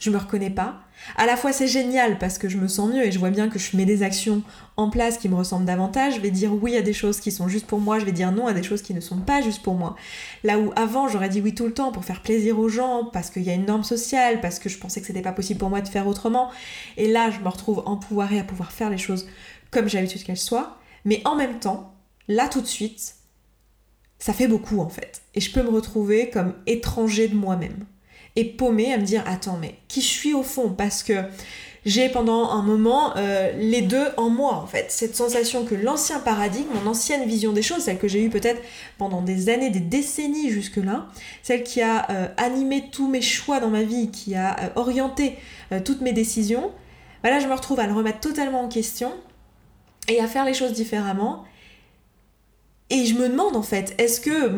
je 0.00 0.10
me 0.10 0.18
reconnais 0.18 0.50
pas, 0.50 0.80
à 1.16 1.26
la 1.26 1.36
fois 1.36 1.52
c'est 1.52 1.68
génial 1.68 2.18
parce 2.18 2.38
que 2.38 2.48
je 2.48 2.56
me 2.56 2.68
sens 2.68 2.90
mieux 2.90 3.04
et 3.04 3.12
je 3.12 3.18
vois 3.18 3.30
bien 3.30 3.48
que 3.48 3.58
je 3.58 3.76
mets 3.76 3.84
des 3.84 4.02
actions 4.02 4.42
en 4.76 4.90
place 4.90 5.18
qui 5.18 5.28
me 5.28 5.34
ressemblent 5.34 5.64
davantage, 5.64 6.16
je 6.16 6.20
vais 6.20 6.30
dire 6.30 6.52
oui 6.52 6.76
à 6.76 6.82
des 6.82 6.92
choses 6.92 7.20
qui 7.20 7.30
sont 7.30 7.48
juste 7.48 7.66
pour 7.66 7.80
moi, 7.80 7.98
je 7.98 8.04
vais 8.04 8.12
dire 8.12 8.32
non 8.32 8.46
à 8.46 8.52
des 8.52 8.62
choses 8.62 8.82
qui 8.82 8.94
ne 8.94 9.00
sont 9.00 9.18
pas 9.18 9.42
juste 9.42 9.62
pour 9.62 9.74
moi. 9.74 9.96
Là 10.44 10.58
où 10.58 10.72
avant 10.76 11.08
j'aurais 11.08 11.28
dit 11.28 11.40
oui 11.40 11.54
tout 11.54 11.66
le 11.66 11.72
temps 11.72 11.92
pour 11.92 12.04
faire 12.04 12.22
plaisir 12.22 12.58
aux 12.58 12.68
gens, 12.68 13.04
parce 13.04 13.30
qu'il 13.30 13.42
y 13.42 13.50
a 13.50 13.54
une 13.54 13.66
norme 13.66 13.84
sociale, 13.84 14.40
parce 14.40 14.58
que 14.58 14.68
je 14.68 14.78
pensais 14.78 15.00
que 15.00 15.06
c'était 15.06 15.22
pas 15.22 15.32
possible 15.32 15.60
pour 15.60 15.70
moi 15.70 15.80
de 15.80 15.88
faire 15.88 16.06
autrement, 16.06 16.50
et 16.96 17.08
là 17.08 17.30
je 17.30 17.40
me 17.40 17.48
retrouve 17.48 17.82
empouvoirée 17.86 18.38
à 18.38 18.44
pouvoir 18.44 18.72
faire 18.72 18.90
les 18.90 18.98
choses 18.98 19.26
comme 19.70 19.88
j'ai 19.88 19.98
l'habitude 19.98 20.24
qu'elles 20.24 20.36
soient, 20.36 20.78
mais 21.04 21.22
en 21.24 21.34
même 21.34 21.58
temps, 21.58 21.94
là 22.28 22.48
tout 22.48 22.60
de 22.60 22.66
suite, 22.66 23.14
ça 24.18 24.32
fait 24.32 24.48
beaucoup 24.48 24.80
en 24.80 24.88
fait, 24.88 25.22
et 25.34 25.40
je 25.40 25.52
peux 25.52 25.62
me 25.62 25.68
retrouver 25.68 26.30
comme 26.30 26.54
étranger 26.66 27.28
de 27.28 27.34
moi-même 27.34 27.84
et 28.36 28.44
paumée 28.44 28.92
à 28.92 28.98
me 28.98 29.02
dire 29.02 29.24
attends 29.26 29.58
mais 29.60 29.74
qui 29.88 30.00
je 30.00 30.06
suis 30.06 30.34
au 30.34 30.42
fond? 30.42 30.70
Parce 30.70 31.02
que 31.02 31.14
j'ai 31.86 32.08
pendant 32.08 32.50
un 32.50 32.62
moment 32.62 33.16
euh, 33.16 33.52
les 33.56 33.80
deux 33.80 34.08
en 34.16 34.28
moi 34.28 34.54
en 34.54 34.66
fait. 34.66 34.86
Cette 34.90 35.14
sensation 35.14 35.64
que 35.64 35.74
l'ancien 35.74 36.18
paradigme, 36.18 36.68
mon 36.74 36.90
ancienne 36.90 37.26
vision 37.28 37.52
des 37.52 37.62
choses, 37.62 37.84
celle 37.84 37.98
que 37.98 38.08
j'ai 38.08 38.24
eue 38.24 38.28
peut-être 38.28 38.60
pendant 38.98 39.22
des 39.22 39.48
années, 39.48 39.70
des 39.70 39.80
décennies 39.80 40.50
jusque-là, 40.50 41.06
celle 41.42 41.62
qui 41.62 41.82
a 41.82 42.10
euh, 42.10 42.28
animé 42.36 42.84
tous 42.90 43.08
mes 43.08 43.22
choix 43.22 43.60
dans 43.60 43.70
ma 43.70 43.84
vie, 43.84 44.10
qui 44.10 44.34
a 44.34 44.56
euh, 44.58 44.68
orienté 44.74 45.38
toutes 45.84 46.00
mes 46.00 46.12
décisions, 46.12 46.70
bah 47.22 47.30
là 47.30 47.40
je 47.40 47.46
me 47.48 47.52
retrouve 47.52 47.80
à 47.80 47.86
le 47.86 47.92
remettre 47.92 48.20
totalement 48.20 48.60
en 48.60 48.68
question 48.68 49.12
et 50.08 50.20
à 50.20 50.26
faire 50.26 50.44
les 50.44 50.54
choses 50.54 50.72
différemment. 50.72 51.44
Et 52.90 53.04
je 53.04 53.14
me 53.14 53.28
demande 53.28 53.56
en 53.56 53.62
fait, 53.62 53.94
est-ce 53.98 54.20
que 54.20 54.48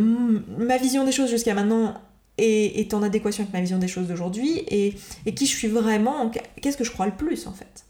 ma 0.59 0.77
vision 0.77 1.05
des 1.05 1.13
choses 1.13 1.31
jusqu'à 1.31 1.55
maintenant 1.55 1.95
et 2.39 2.81
est 2.81 2.95
en 2.95 3.03
adéquation 3.03 3.43
avec 3.43 3.53
ma 3.53 3.61
vision 3.61 3.79
des 3.79 3.89
choses 3.89 4.09
d'aujourd'hui 4.09 4.63
et, 4.69 4.95
qui 5.35 5.47
je 5.47 5.57
suis 5.57 5.69
vraiment, 5.69 6.31
qu'est-ce 6.61 6.77
que 6.77 6.85
je 6.85 6.91
crois 6.91 7.07
le 7.07 7.13
plus 7.13 7.47
en 7.47 7.53
fait? 7.53 7.85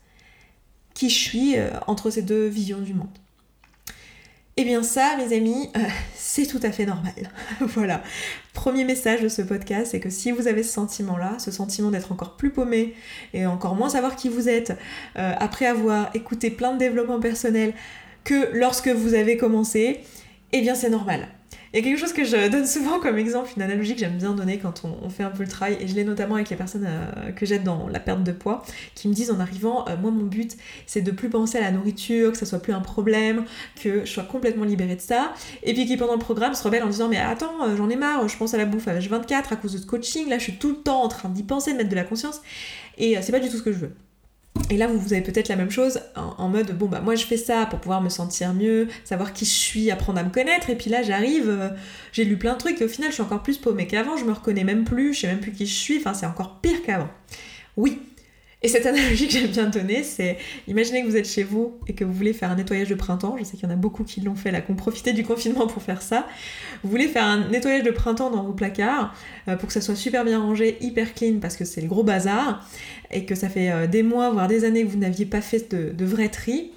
Qui 0.94 1.10
je 1.10 1.18
suis 1.18 1.56
euh, 1.56 1.70
entre 1.86 2.10
ces 2.10 2.22
deux 2.22 2.46
visions 2.46 2.80
du 2.80 2.94
monde? 2.94 3.08
Eh 4.60 4.64
bien 4.64 4.82
ça, 4.82 5.16
mes 5.16 5.36
amis, 5.36 5.70
euh, 5.76 5.80
c'est 6.16 6.46
tout 6.46 6.58
à 6.64 6.72
fait 6.72 6.86
normal. 6.86 7.14
voilà. 7.60 8.02
Premier 8.54 8.84
message 8.84 9.22
de 9.22 9.28
ce 9.28 9.42
podcast, 9.42 9.92
c'est 9.92 10.00
que 10.00 10.10
si 10.10 10.32
vous 10.32 10.48
avez 10.48 10.64
ce 10.64 10.72
sentiment-là, 10.72 11.38
ce 11.38 11.52
sentiment 11.52 11.92
d'être 11.92 12.10
encore 12.10 12.36
plus 12.36 12.50
paumé 12.50 12.94
et 13.34 13.46
encore 13.46 13.76
moins 13.76 13.90
savoir 13.90 14.16
qui 14.16 14.28
vous 14.28 14.48
êtes, 14.48 14.70
euh, 15.16 15.32
après 15.38 15.66
avoir 15.66 16.10
écouté 16.14 16.50
plein 16.50 16.72
de 16.72 16.78
développement 16.78 17.20
personnel 17.20 17.72
que 18.24 18.50
lorsque 18.52 18.88
vous 18.88 19.14
avez 19.14 19.36
commencé, 19.36 20.00
eh 20.52 20.60
bien 20.60 20.74
c'est 20.74 20.90
normal. 20.90 21.28
Il 21.72 21.78
y 21.78 21.82
a 21.82 21.84
quelque 21.84 21.98
chose 21.98 22.14
que 22.14 22.24
je 22.24 22.48
donne 22.48 22.66
souvent 22.66 22.98
comme 22.98 23.18
exemple, 23.18 23.50
une 23.56 23.62
analogie 23.62 23.92
que 23.94 24.00
j'aime 24.00 24.16
bien 24.16 24.32
donner 24.32 24.58
quand 24.58 24.84
on, 24.84 25.10
fait 25.10 25.22
un 25.22 25.30
peu 25.30 25.42
le 25.42 25.48
travail, 25.48 25.76
et 25.80 25.86
je 25.86 25.94
l'ai 25.94 26.04
notamment 26.04 26.36
avec 26.36 26.48
les 26.48 26.56
personnes 26.56 26.86
euh, 26.86 27.30
que 27.32 27.44
j'aide 27.44 27.62
dans 27.62 27.88
la 27.88 28.00
perte 28.00 28.24
de 28.24 28.32
poids, 28.32 28.62
qui 28.94 29.08
me 29.08 29.12
disent 29.12 29.30
en 29.30 29.38
arrivant, 29.38 29.86
euh, 29.88 29.96
moi 29.96 30.10
mon 30.10 30.24
but 30.24 30.56
c'est 30.86 31.02
de 31.02 31.10
plus 31.10 31.28
penser 31.28 31.58
à 31.58 31.60
la 31.60 31.70
nourriture, 31.70 32.32
que 32.32 32.38
ça 32.38 32.46
soit 32.46 32.60
plus 32.60 32.72
un 32.72 32.80
problème, 32.80 33.44
que 33.82 34.06
je 34.06 34.10
sois 34.10 34.24
complètement 34.24 34.64
libérée 34.64 34.96
de 34.96 35.00
ça, 35.00 35.34
et 35.62 35.74
puis 35.74 35.84
qui 35.84 35.96
pendant 35.98 36.14
le 36.14 36.18
programme 36.18 36.54
se 36.54 36.62
rebelle 36.62 36.82
en 36.82 36.88
disant 36.88 37.08
mais 37.08 37.18
attends, 37.18 37.62
euh, 37.64 37.76
j'en 37.76 37.90
ai 37.90 37.96
marre, 37.96 38.26
je 38.28 38.36
pense 38.38 38.54
à 38.54 38.56
la 38.56 38.64
bouffe 38.64 38.88
à 38.88 38.94
l'âge 38.94 39.08
24 39.08 39.52
à 39.52 39.56
cause 39.56 39.72
de 39.74 39.78
ce 39.78 39.86
coaching, 39.86 40.28
là 40.28 40.38
je 40.38 40.44
suis 40.44 40.56
tout 40.56 40.70
le 40.70 40.76
temps 40.76 41.02
en 41.02 41.08
train 41.08 41.28
d'y 41.28 41.42
penser, 41.42 41.72
de 41.72 41.76
mettre 41.76 41.90
de 41.90 41.96
la 41.96 42.04
conscience, 42.04 42.40
et 42.96 43.20
c'est 43.20 43.32
pas 43.32 43.40
du 43.40 43.50
tout 43.50 43.58
ce 43.58 43.62
que 43.62 43.72
je 43.72 43.78
veux. 43.78 43.92
Et 44.70 44.76
là, 44.76 44.86
vous, 44.86 45.12
avez 45.12 45.22
peut-être 45.22 45.48
la 45.48 45.56
même 45.56 45.70
chose 45.70 46.00
en, 46.14 46.48
mode 46.48 46.76
bon, 46.76 46.86
bah 46.86 47.00
moi 47.00 47.14
je 47.14 47.24
fais 47.24 47.36
ça 47.36 47.66
pour 47.66 47.78
pouvoir 47.78 48.02
me 48.02 48.08
sentir 48.08 48.52
mieux, 48.52 48.88
savoir 49.04 49.32
qui 49.32 49.44
je 49.44 49.50
suis, 49.50 49.90
apprendre 49.90 50.18
à 50.18 50.22
me 50.22 50.30
connaître. 50.30 50.70
Et 50.70 50.76
puis 50.76 50.90
là, 50.90 51.02
j'arrive, 51.02 51.48
euh, 51.48 51.70
j'ai 52.12 52.24
lu 52.24 52.36
plein 52.36 52.52
de 52.54 52.58
trucs 52.58 52.80
et 52.80 52.84
au 52.84 52.88
final, 52.88 53.10
je 53.10 53.14
suis 53.14 53.22
encore 53.22 53.42
plus 53.42 53.58
paumée 53.58 53.86
qu'avant. 53.86 54.16
Je 54.16 54.24
me 54.24 54.32
reconnais 54.32 54.64
même 54.64 54.84
plus, 54.84 55.14
je 55.14 55.20
sais 55.20 55.26
même 55.26 55.40
plus 55.40 55.52
qui 55.52 55.66
je 55.66 55.74
suis. 55.74 55.98
Enfin, 55.98 56.14
c'est 56.14 56.26
encore 56.26 56.60
pire 56.60 56.82
qu'avant. 56.84 57.08
Oui, 57.76 58.00
et 58.60 58.66
cette 58.66 58.86
analogie 58.86 59.28
que 59.28 59.34
j'aime 59.34 59.46
bien 59.46 59.66
donner, 59.66 60.02
c'est 60.02 60.36
imaginez 60.66 61.02
que 61.02 61.08
vous 61.08 61.16
êtes 61.16 61.28
chez 61.28 61.44
vous 61.44 61.78
et 61.86 61.94
que 61.94 62.04
vous 62.04 62.12
voulez 62.12 62.32
faire 62.32 62.50
un 62.50 62.56
nettoyage 62.56 62.88
de 62.88 62.96
printemps. 62.96 63.36
Je 63.38 63.44
sais 63.44 63.56
qu'il 63.56 63.68
y 63.68 63.70
en 63.70 63.72
a 63.72 63.76
beaucoup 63.76 64.02
qui 64.02 64.20
l'ont 64.20 64.34
fait, 64.34 64.50
là, 64.50 64.60
qui 64.60 64.72
ont 64.72 64.76
profité 64.76 65.12
du 65.12 65.22
confinement 65.22 65.68
pour 65.68 65.80
faire 65.80 66.02
ça. 66.02 66.26
Vous 66.82 66.90
voulez 66.90 67.06
faire 67.06 67.22
un 67.22 67.48
nettoyage 67.50 67.84
de 67.84 67.92
printemps 67.92 68.30
dans 68.30 68.42
vos 68.42 68.52
placards 68.52 69.14
euh, 69.46 69.54
pour 69.54 69.68
que 69.68 69.72
ça 69.72 69.80
soit 69.80 69.94
super 69.94 70.24
bien 70.24 70.40
rangé, 70.40 70.76
hyper 70.80 71.14
clean 71.14 71.38
parce 71.40 71.56
que 71.56 71.64
c'est 71.64 71.80
le 71.80 71.86
gros 71.86 72.02
bazar 72.02 72.68
et 73.12 73.24
que 73.26 73.36
ça 73.36 73.48
fait 73.48 73.70
euh, 73.70 73.86
des 73.86 74.02
mois, 74.02 74.30
voire 74.30 74.48
des 74.48 74.64
années 74.64 74.82
que 74.82 74.88
vous 74.88 74.98
n'aviez 74.98 75.26
pas 75.26 75.40
fait 75.40 75.72
de, 75.72 75.92
de 75.92 76.04
vrai 76.04 76.28
tri. 76.28 76.72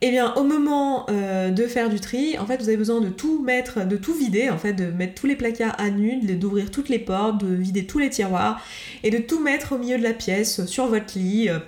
Eh 0.00 0.10
bien, 0.10 0.32
au 0.34 0.44
moment 0.44 1.06
euh, 1.10 1.50
de 1.50 1.66
faire 1.66 1.90
du 1.90 1.98
tri, 1.98 2.38
en 2.38 2.46
fait, 2.46 2.58
vous 2.58 2.68
avez 2.68 2.76
besoin 2.76 3.00
de 3.00 3.08
tout 3.08 3.42
mettre, 3.42 3.84
de 3.84 3.96
tout 3.96 4.14
vider, 4.14 4.48
en 4.48 4.56
fait, 4.58 4.72
de 4.72 4.86
mettre 4.92 5.14
tous 5.20 5.26
les 5.26 5.34
placards 5.34 5.74
à 5.78 5.90
nu, 5.90 6.20
d'ouvrir 6.36 6.70
toutes 6.70 6.88
les 6.88 7.00
portes, 7.00 7.42
de 7.44 7.52
vider 7.52 7.84
tous 7.84 7.98
les 7.98 8.08
tiroirs 8.08 8.62
et 9.02 9.10
de 9.10 9.18
tout 9.18 9.42
mettre 9.42 9.72
au 9.72 9.78
milieu 9.78 9.98
de 9.98 10.04
la 10.04 10.12
pièce, 10.12 10.64
sur 10.66 10.86
votre 10.86 11.18
lit, 11.18 11.48
euh, 11.48 11.58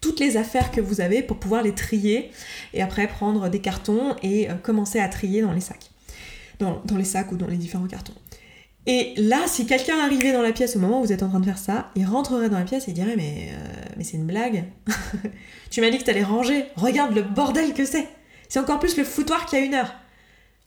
toutes 0.00 0.18
les 0.18 0.36
affaires 0.36 0.72
que 0.72 0.80
vous 0.80 1.00
avez 1.00 1.22
pour 1.22 1.36
pouvoir 1.36 1.62
les 1.62 1.74
trier 1.74 2.30
et 2.74 2.82
après 2.82 3.06
prendre 3.06 3.48
des 3.48 3.60
cartons 3.60 4.16
et 4.24 4.50
euh, 4.50 4.54
commencer 4.54 4.98
à 4.98 5.08
trier 5.08 5.40
dans 5.40 5.52
les 5.52 5.60
sacs. 5.60 5.90
Dans 6.58 6.96
les 6.96 7.04
sacs 7.04 7.30
ou 7.30 7.36
dans 7.36 7.48
les 7.48 7.56
différents 7.56 7.86
cartons. 7.86 8.14
Et 8.86 9.14
là, 9.16 9.42
si 9.46 9.66
quelqu'un 9.66 9.98
arrivait 9.98 10.32
dans 10.32 10.42
la 10.42 10.52
pièce 10.52 10.76
au 10.76 10.78
moment 10.78 11.00
où 11.00 11.04
vous 11.04 11.12
êtes 11.12 11.22
en 11.22 11.28
train 11.28 11.40
de 11.40 11.44
faire 11.44 11.58
ça, 11.58 11.90
il 11.94 12.04
rentrerait 12.04 12.50
dans 12.50 12.58
la 12.58 12.64
pièce 12.64 12.86
et 12.88 12.92
dirait 12.92 13.16
Mais, 13.16 13.50
euh, 13.52 14.02
c'est 14.02 14.16
une 14.16 14.26
blague. 14.26 14.64
tu 15.70 15.80
m'as 15.80 15.90
dit 15.90 15.98
que 15.98 16.04
t'allais 16.04 16.22
ranger. 16.22 16.66
Regarde 16.76 17.14
le 17.14 17.22
bordel 17.22 17.72
que 17.72 17.86
c'est. 17.86 18.06
C'est 18.48 18.58
encore 18.58 18.78
plus 18.78 18.96
le 18.96 19.04
foutoir 19.04 19.46
qu'il 19.46 19.58
y 19.58 19.62
a 19.62 19.64
une 19.64 19.74
heure. 19.74 19.94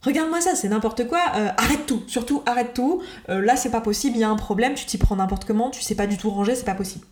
Regarde-moi 0.02 0.42
ça, 0.42 0.56
c'est 0.56 0.68
n'importe 0.68 1.08
quoi. 1.08 1.20
Euh, 1.36 1.50
arrête 1.58 1.86
tout. 1.86 2.04
Surtout, 2.08 2.42
arrête 2.46 2.74
tout. 2.74 3.04
Euh, 3.30 3.42
là, 3.42 3.56
c'est 3.56 3.72
pas 3.72 3.82
possible. 3.82 4.18
Il 4.18 4.22
y 4.22 4.24
a 4.24 4.30
un 4.30 4.36
problème. 4.36 4.74
Tu 4.74 4.86
t'y 4.86 4.98
prends 4.98 5.16
n'importe 5.16 5.46
comment. 5.46 5.70
Tu 5.70 5.82
sais 5.82 5.96
pas 5.96 6.08
du 6.08 6.18
tout 6.18 6.32
ranger. 6.32 6.56
C'est 6.56 6.66
pas 6.66 6.76
possible. 6.76 7.06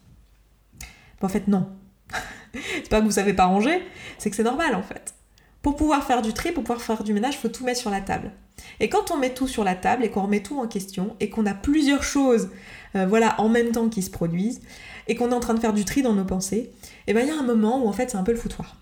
en 1.21 1.29
fait, 1.29 1.47
non. 1.47 1.67
c'est 2.53 2.89
pas 2.89 2.99
que 2.99 3.05
vous 3.05 3.11
savez 3.11 3.33
pas 3.33 3.45
ranger. 3.45 3.81
C'est 4.17 4.31
que 4.31 4.35
c'est 4.35 4.43
normal, 4.43 4.73
en 4.73 4.83
fait. 4.83 5.13
Pour 5.61 5.75
pouvoir 5.75 6.03
faire 6.03 6.21
du 6.21 6.33
tri, 6.33 6.51
pour 6.51 6.63
pouvoir 6.63 6.81
faire 6.81 7.03
du 7.03 7.13
ménage, 7.13 7.35
il 7.35 7.37
faut 7.37 7.49
tout 7.49 7.63
mettre 7.63 7.79
sur 7.79 7.89
la 7.91 8.01
table. 8.01 8.31
Et 8.79 8.89
quand 8.89 9.11
on 9.11 9.17
met 9.17 9.33
tout 9.33 9.47
sur 9.47 9.63
la 9.63 9.75
table 9.75 10.03
et 10.03 10.09
qu'on 10.09 10.23
remet 10.23 10.41
tout 10.41 10.59
en 10.59 10.67
question 10.67 11.15
et 11.19 11.29
qu'on 11.29 11.45
a 11.45 11.53
plusieurs 11.53 12.03
choses 12.03 12.49
euh, 12.95 13.05
voilà, 13.05 13.39
en 13.39 13.49
même 13.49 13.71
temps 13.71 13.89
qui 13.89 14.01
se 14.01 14.09
produisent 14.09 14.61
et 15.07 15.15
qu'on 15.15 15.31
est 15.31 15.35
en 15.35 15.39
train 15.39 15.53
de 15.53 15.59
faire 15.59 15.73
du 15.73 15.85
tri 15.85 16.01
dans 16.01 16.13
nos 16.13 16.25
pensées, 16.25 16.57
et 16.57 16.71
eh 17.07 17.13
bien 17.13 17.23
il 17.23 17.27
y 17.27 17.31
a 17.31 17.37
un 17.37 17.43
moment 17.43 17.83
où 17.83 17.87
en 17.87 17.93
fait 17.93 18.09
c'est 18.09 18.17
un 18.17 18.23
peu 18.23 18.31
le 18.31 18.37
foutoir. 18.37 18.77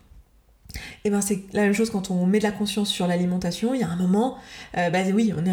Et 0.75 1.09
eh 1.09 1.09
ben 1.11 1.21
c'est 1.21 1.43
la 1.53 1.63
même 1.63 1.73
chose 1.73 1.89
quand 1.89 2.09
on 2.09 2.25
met 2.25 2.39
de 2.39 2.43
la 2.43 2.51
conscience 2.51 2.89
sur 2.89 3.05
l'alimentation, 3.05 3.73
il 3.73 3.81
y 3.81 3.83
a 3.83 3.89
un 3.89 3.95
moment, 3.95 4.37
euh, 4.77 4.89
bah 4.89 4.99
oui, 5.13 5.31
on, 5.37 5.45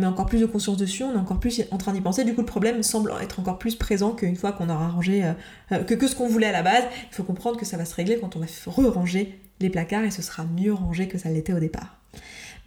est, 0.00 0.06
encore 0.06 0.26
plus 0.26 0.40
de 0.40 0.46
conscience 0.46 0.76
dessus, 0.76 1.02
on 1.02 1.12
est 1.12 1.18
encore 1.18 1.40
plus 1.40 1.62
en 1.70 1.76
train 1.76 1.92
d'y 1.92 2.00
penser, 2.00 2.24
du 2.24 2.34
coup 2.34 2.40
le 2.40 2.46
problème 2.46 2.82
semble 2.82 3.12
être 3.20 3.40
encore 3.40 3.58
plus 3.58 3.74
présent 3.74 4.12
qu'une 4.12 4.36
fois 4.36 4.52
qu'on 4.52 4.70
aura 4.70 4.88
rangé, 4.88 5.24
euh, 5.72 5.82
que, 5.84 5.94
que 5.94 6.06
ce 6.06 6.14
qu'on 6.14 6.28
voulait 6.28 6.46
à 6.46 6.52
la 6.52 6.62
base, 6.62 6.84
il 7.10 7.14
faut 7.14 7.24
comprendre 7.24 7.58
que 7.58 7.66
ça 7.66 7.76
va 7.76 7.84
se 7.84 7.94
régler 7.94 8.18
quand 8.18 8.36
on 8.36 8.40
va 8.40 8.46
re-ranger 8.66 9.38
les 9.60 9.68
placards 9.68 10.04
et 10.04 10.10
ce 10.10 10.22
sera 10.22 10.44
mieux 10.44 10.72
rangé 10.72 11.08
que 11.08 11.18
ça 11.18 11.28
l'était 11.28 11.52
au 11.52 11.60
départ. 11.60 11.98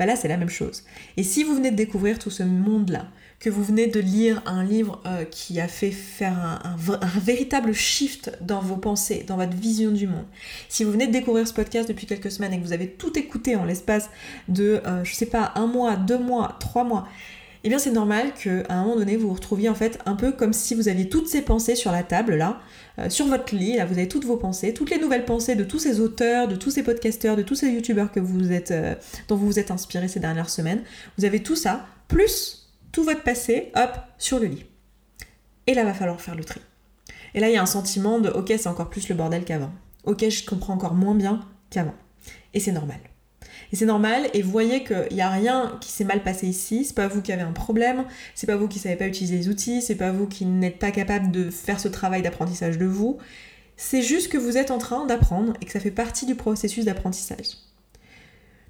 Bah 0.02 0.08
là 0.08 0.16
c'est 0.16 0.28
la 0.28 0.38
même 0.38 0.50
chose. 0.50 0.82
Et 1.16 1.22
si 1.22 1.44
vous 1.44 1.54
venez 1.54 1.70
de 1.70 1.76
découvrir 1.76 2.18
tout 2.18 2.32
ce 2.32 2.42
monde-là, 2.42 3.06
que 3.40 3.52
vous 3.52 3.64
venez 3.64 3.86
de 3.86 4.00
lire 4.00 4.42
un 4.48 4.64
livre 4.64 5.00
euh, 5.06 5.26
qui 5.26 5.60
a 5.60 5.68
fait 5.68 5.92
faire 5.92 6.34
un, 6.40 6.76
véritable 7.20 7.72
shift 7.72 8.36
dans 8.42 8.62
vos 8.62 8.78
pensées, 8.78 9.24
dans 9.28 9.38
votre 9.38 9.56
vision 9.56 9.92
du 9.92 10.08
monde, 10.08 10.26
si 10.70 10.84
vous 10.84 10.92
venez 10.92 11.06
de 11.06 11.12
découvrir 11.12 11.48
ce 11.48 11.54
podcast 11.54 11.88
depuis 11.88 12.08
quelques 12.08 12.32
semaines 12.32 12.52
et 12.52 12.58
que 12.60 12.66
vous 12.66 12.74
avez 12.74 12.88
tout 12.88 13.16
écouté 13.20 13.56
en 13.56 13.64
l'espace 13.64 14.10
de, 14.48 14.82
euh, 14.88 15.04
je 15.04 15.14
sais 15.14 15.28
pas, 15.28 15.52
un 15.54 15.68
mois, 15.68 15.98
deux 15.98 16.18
mois, 16.18 16.58
trois 16.60 16.84
mois, 16.84 17.08
eh 17.64 17.70
bien 17.70 17.78
c'est 17.78 17.92
normal 17.92 18.34
qu'à 18.34 18.64
un 18.70 18.84
moment 18.84 18.96
donné 18.96 19.18
vous 19.18 19.28
vous 19.28 19.34
retrouviez 19.34 19.70
en 19.70 19.76
fait 19.76 20.00
un 20.06 20.16
peu 20.16 20.32
comme 20.32 20.54
si 20.54 20.74
vous 20.74 20.88
aviez 20.88 21.10
toutes 21.10 21.28
ces 21.28 21.42
pensées 21.42 21.76
sur 21.76 21.92
la 21.92 22.04
table 22.04 22.36
là, 22.36 22.60
euh, 23.00 23.10
sur 23.10 23.28
votre 23.28 23.56
lit, 23.56 23.78
là 23.78 23.86
vous 23.86 23.94
avez 23.94 24.08
toutes 24.08 24.26
vos 24.26 24.38
pensées, 24.38 24.74
toutes 24.74 24.90
les 24.90 25.00
nouvelles 25.00 25.26
pensées 25.26 25.56
de 25.56 25.64
tous 25.64 25.80
ces 25.80 26.00
auteurs, 26.00 26.48
de 26.48 26.56
tous 26.56 26.72
ces 26.72 26.84
podcasteurs, 26.84 27.36
de 27.36 27.44
tous 27.44 27.56
ces 27.56 27.70
youtubeurs 27.70 28.12
que 28.12 28.20
vous 28.20 28.52
êtes, 28.52 28.74
dont 29.28 29.36
vous 29.36 29.46
vous 29.46 29.60
êtes 29.60 29.72
inspiré 29.72 30.08
ces 30.08 30.20
dernières 30.20 30.50
semaines. 30.50 30.84
Vous 31.18 31.26
avez 31.26 31.44
tout 31.44 31.56
ça, 31.56 31.86
plus 32.08 32.62
tout 32.92 33.04
votre 33.04 33.24
passé, 33.24 33.72
hop, 33.76 33.92
sur 34.18 34.40
le 34.40 34.48
lit. 34.48 34.66
Et 35.68 35.74
là, 35.74 35.84
va 35.84 35.94
falloir 35.94 36.20
faire 36.20 36.36
le 36.36 36.44
tri. 36.44 36.60
Et 37.34 37.40
là, 37.40 37.50
il 37.50 37.54
y 37.54 37.58
a 37.58 37.62
un 37.62 37.68
sentiment 37.68 38.20
de 38.20 38.30
ok, 38.30 38.48
c'est 38.58 38.68
encore 38.68 38.90
plus 38.90 39.08
le 39.10 39.16
bordel 39.16 39.46
qu'avant. 39.46 39.72
Ok, 40.04 40.28
je 40.28 40.46
comprends 40.46 40.74
encore 40.74 40.96
moins 40.96 41.16
bien 41.16 41.42
qu'avant. 41.70 41.96
Et 42.54 42.60
c'est 42.60 42.72
normal. 42.72 43.00
Et 43.72 43.76
c'est 43.76 43.86
normal, 43.86 44.30
et 44.34 44.42
vous 44.42 44.52
voyez 44.52 44.84
qu'il 44.84 45.14
n'y 45.14 45.22
a 45.22 45.30
rien 45.30 45.78
qui 45.82 45.92
s'est 45.92 46.04
mal 46.04 46.24
passé 46.24 46.48
ici, 46.48 46.86
c'est 46.86 46.96
pas 46.96 47.08
vous 47.08 47.22
qui 47.22 47.32
avez 47.32 47.42
un 47.42 47.52
problème, 47.52 48.06
c'est 48.36 48.48
pas 48.48 48.56
vous 48.56 48.68
qui 48.68 48.80
savez 48.80 48.96
pas 48.96 49.08
utiliser 49.08 49.38
les 49.38 49.50
outils, 49.50 49.82
c'est 49.82 49.96
pas 49.96 50.12
vous 50.12 50.28
qui 50.28 50.46
n'êtes 50.46 50.80
pas 50.80 50.92
capable 50.92 51.32
de 51.32 51.50
faire 51.50 51.80
ce 51.80 51.88
travail 51.88 52.22
d'apprentissage 52.22 52.78
de 52.78 52.86
vous, 52.86 53.18
c'est 53.78 54.02
juste 54.02 54.32
que 54.32 54.38
vous 54.38 54.58
êtes 54.58 54.72
en 54.72 54.78
train 54.78 55.06
d'apprendre 55.06 55.54
et 55.62 55.66
que 55.66 55.72
ça 55.72 55.80
fait 55.80 55.92
partie 55.92 56.26
du 56.26 56.36
processus 56.36 56.86
d'apprentissage. 56.86 57.58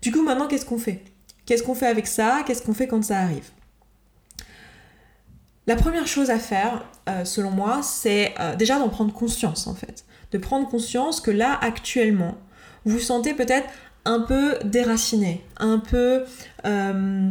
Du 0.02 0.12
coup, 0.12 0.24
maintenant, 0.24 0.48
qu'est-ce 0.48 0.66
qu'on 0.66 0.78
fait? 0.78 1.04
Qu'est-ce 1.46 1.64
qu'on 1.64 1.76
fait 1.76 1.88
avec 1.88 2.08
ça? 2.08 2.44
Qu'est-ce 2.46 2.62
qu'on 2.62 2.74
fait 2.74 2.88
quand 2.88 3.04
ça 3.04 3.20
arrive? 3.20 3.50
La 5.68 5.76
première 5.76 6.08
chose 6.08 6.30
à 6.30 6.40
faire, 6.40 6.86
euh, 7.08 7.24
selon 7.24 7.52
moi, 7.52 7.82
c'est 7.84 8.34
euh, 8.40 8.56
déjà 8.56 8.80
d'en 8.80 8.90
prendre 8.90 9.14
conscience 9.14 9.68
en 9.68 9.76
fait. 9.76 10.06
De 10.32 10.38
prendre 10.38 10.68
conscience 10.68 11.22
que 11.22 11.30
là, 11.30 11.58
actuellement, 11.62 12.38
vous 12.86 13.00
sentez 13.00 13.34
peut-être 13.34 13.70
un 14.06 14.22
peu 14.22 14.58
déraciné, 14.64 15.44
un 15.58 15.80
peu 15.80 16.24
euh, 16.66 17.30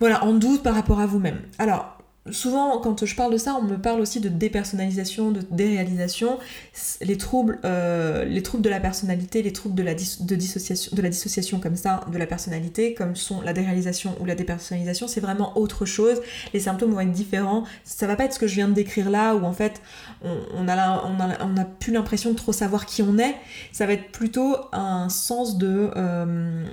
voilà, 0.00 0.24
en 0.24 0.34
doute 0.34 0.62
par 0.62 0.74
rapport 0.74 1.00
à 1.00 1.06
vous-même. 1.06 1.40
Alors, 1.58 1.93
souvent, 2.30 2.78
quand 2.78 3.04
je 3.04 3.14
parle 3.14 3.32
de 3.32 3.38
ça, 3.38 3.56
on 3.60 3.62
me 3.62 3.76
parle 3.76 4.00
aussi 4.00 4.20
de 4.20 4.28
dépersonnalisation, 4.28 5.30
de 5.30 5.42
déréalisation. 5.50 6.38
Les 7.02 7.18
troubles, 7.18 7.58
euh, 7.64 8.24
les 8.24 8.42
troubles 8.42 8.64
de 8.64 8.70
la 8.70 8.80
personnalité, 8.80 9.42
les 9.42 9.52
troubles 9.52 9.74
de 9.74 9.82
la, 9.82 9.94
dissociation, 9.94 10.96
de 10.96 11.02
la 11.02 11.10
comme 11.60 11.76
ça, 11.76 12.00
de 12.10 12.16
la 12.16 12.26
personnalité, 12.26 12.94
comme 12.94 13.14
sont 13.14 13.42
la 13.42 13.52
déréalisation 13.52 14.16
ou 14.20 14.24
la 14.24 14.34
dépersonnalisation, 14.34 15.06
c'est 15.06 15.20
vraiment 15.20 15.58
autre 15.58 15.84
chose. 15.84 16.22
Les 16.54 16.60
symptômes 16.60 16.92
vont 16.92 17.00
être 17.00 17.12
différents. 17.12 17.64
Ça 17.84 18.06
va 18.06 18.16
pas 18.16 18.24
être 18.24 18.34
ce 18.34 18.38
que 18.38 18.46
je 18.46 18.54
viens 18.54 18.68
de 18.68 18.74
décrire 18.74 19.10
là, 19.10 19.34
où 19.34 19.44
en 19.44 19.52
fait, 19.52 19.82
on, 20.24 20.66
on, 20.66 21.64
plus 21.78 21.92
l'impression 21.92 22.30
de 22.30 22.36
trop 22.36 22.52
savoir 22.52 22.86
qui 22.86 23.02
on 23.02 23.18
est. 23.18 23.34
Ça 23.72 23.86
va 23.86 23.92
être 23.92 24.10
plutôt 24.10 24.56
un 24.72 25.08
sens 25.10 25.58
de 25.58 25.90
euh, 25.96 26.64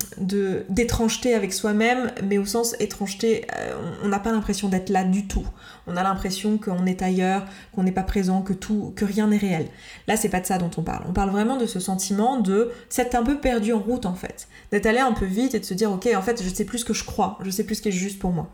d'étrangeté 0.69 1.33
avec 1.33 1.51
soi-même, 1.51 2.11
mais 2.23 2.37
au 2.37 2.45
sens 2.45 2.75
étrangeté, 2.79 3.45
euh, 3.57 3.73
on 4.03 4.07
n'a 4.07 4.19
pas 4.19 4.31
l'impression 4.31 4.69
d'être 4.69 4.89
là 4.89 5.03
du 5.03 5.27
tout. 5.27 5.40
On 5.87 5.95
a 5.95 6.03
l'impression 6.03 6.57
qu'on 6.57 6.85
est 6.85 7.01
ailleurs, 7.01 7.45
qu'on 7.73 7.83
n'est 7.83 7.91
pas 7.91 8.03
présent, 8.03 8.41
que 8.41 8.53
tout, 8.53 8.93
que 8.95 9.05
rien 9.05 9.27
n'est 9.27 9.37
réel. 9.37 9.67
Là, 10.07 10.17
c'est 10.17 10.29
pas 10.29 10.39
de 10.39 10.45
ça 10.45 10.57
dont 10.57 10.71
on 10.77 10.81
parle. 10.81 11.05
On 11.07 11.13
parle 11.13 11.29
vraiment 11.29 11.57
de 11.57 11.65
ce 11.65 11.79
sentiment 11.79 12.39
de 12.39 12.71
s'être 12.89 13.15
un 13.15 13.23
peu 13.23 13.39
perdu 13.39 13.73
en 13.73 13.79
route 13.79 14.05
en 14.05 14.15
fait, 14.15 14.47
d'être 14.71 14.85
allé 14.85 14.99
un 14.99 15.13
peu 15.13 15.25
vite 15.25 15.55
et 15.55 15.59
de 15.59 15.65
se 15.65 15.73
dire 15.73 15.91
ok, 15.91 16.09
en 16.15 16.21
fait, 16.21 16.41
je 16.43 16.49
sais 16.49 16.65
plus 16.65 16.79
ce 16.79 16.85
que 16.85 16.93
je 16.93 17.03
crois, 17.03 17.37
je 17.43 17.49
sais 17.49 17.63
plus 17.63 17.75
ce 17.75 17.81
qui 17.81 17.89
est 17.89 17.93
juste 17.93 18.19
pour 18.19 18.31
moi. 18.31 18.49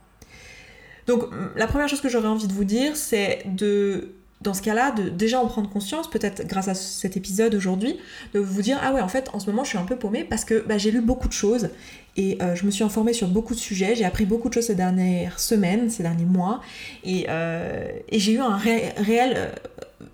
Donc, 1.07 1.23
la 1.55 1.67
première 1.67 1.87
chose 1.87 2.01
que 2.01 2.09
j'aurais 2.09 2.27
envie 2.27 2.47
de 2.47 2.53
vous 2.53 2.65
dire, 2.65 2.97
c'est 2.97 3.43
de 3.45 4.13
dans 4.47 4.53
ce 4.53 4.61
cas-là, 4.61 4.91
de 4.91 5.09
déjà 5.09 5.41
en 5.41 5.45
prendre 5.45 5.69
conscience, 5.69 6.09
peut-être 6.09 6.47
grâce 6.47 6.69
à 6.69 6.73
cet 6.73 7.17
épisode 7.17 7.53
aujourd'hui, 7.53 7.97
de 8.33 8.39
vous 8.39 8.61
dire 8.61 8.79
ah 8.81 8.93
ouais 8.93 9.01
en 9.01 9.09
fait 9.09 9.29
en 9.33 9.41
ce 9.41 9.47
moment 9.47 9.65
je 9.65 9.69
suis 9.69 9.77
un 9.77 9.83
peu 9.83 9.97
paumée 9.97 10.23
parce 10.23 10.45
que 10.45 10.65
bah, 10.65 10.77
j'ai 10.77 10.89
lu 10.89 11.01
beaucoup 11.01 11.27
de 11.27 11.33
choses 11.33 11.69
et 12.15 12.37
euh, 12.41 12.55
je 12.55 12.65
me 12.65 12.71
suis 12.71 12.85
informée 12.85 13.11
sur 13.11 13.27
beaucoup 13.27 13.53
de 13.53 13.59
sujets, 13.59 13.93
j'ai 13.95 14.05
appris 14.05 14.25
beaucoup 14.25 14.47
de 14.47 14.53
choses 14.53 14.67
ces 14.67 14.75
dernières 14.75 15.37
semaines, 15.41 15.89
ces 15.89 16.01
derniers 16.01 16.23
mois 16.23 16.61
et, 17.03 17.25
euh, 17.27 17.89
j'ai 18.13 18.31
eu 18.33 18.39
un 18.39 18.55
réel 18.55 19.33
euh, 19.35 19.49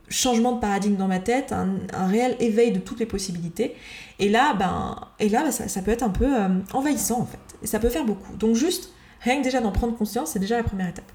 changement 0.09 0.53
de 0.53 0.59
paradigme 0.59 0.95
dans 0.95 1.07
ma 1.07 1.19
tête, 1.19 1.51
un, 1.51 2.07
réel 2.07 2.35
éveil 2.39 2.71
de 2.71 2.79
toutes 2.79 2.99
les 2.99 3.05
possibilités 3.05 3.75
et 4.17 4.29
là 4.29 4.55
ben 4.55 4.99
et 5.19 5.29
là 5.29 5.51
ça, 5.51 5.81
peut 5.83 5.91
être 5.91 6.03
un 6.03 6.09
peu 6.09 6.31
envahissant 6.73 7.21
en 7.21 7.25
fait 7.27 7.37
et 7.61 7.67
ça 7.67 7.77
peut 7.77 7.89
faire 7.89 8.05
beaucoup. 8.05 8.35
Donc 8.37 8.55
juste 8.55 8.89
rien 9.21 9.37
que 9.37 9.43
déjà 9.43 9.61
d'en 9.61 9.71
prendre 9.71 9.95
conscience, 9.95 10.31
c'est 10.31 10.39
déjà 10.39 10.57
la 10.57 10.63
première 10.63 10.89
étape. 10.89 11.11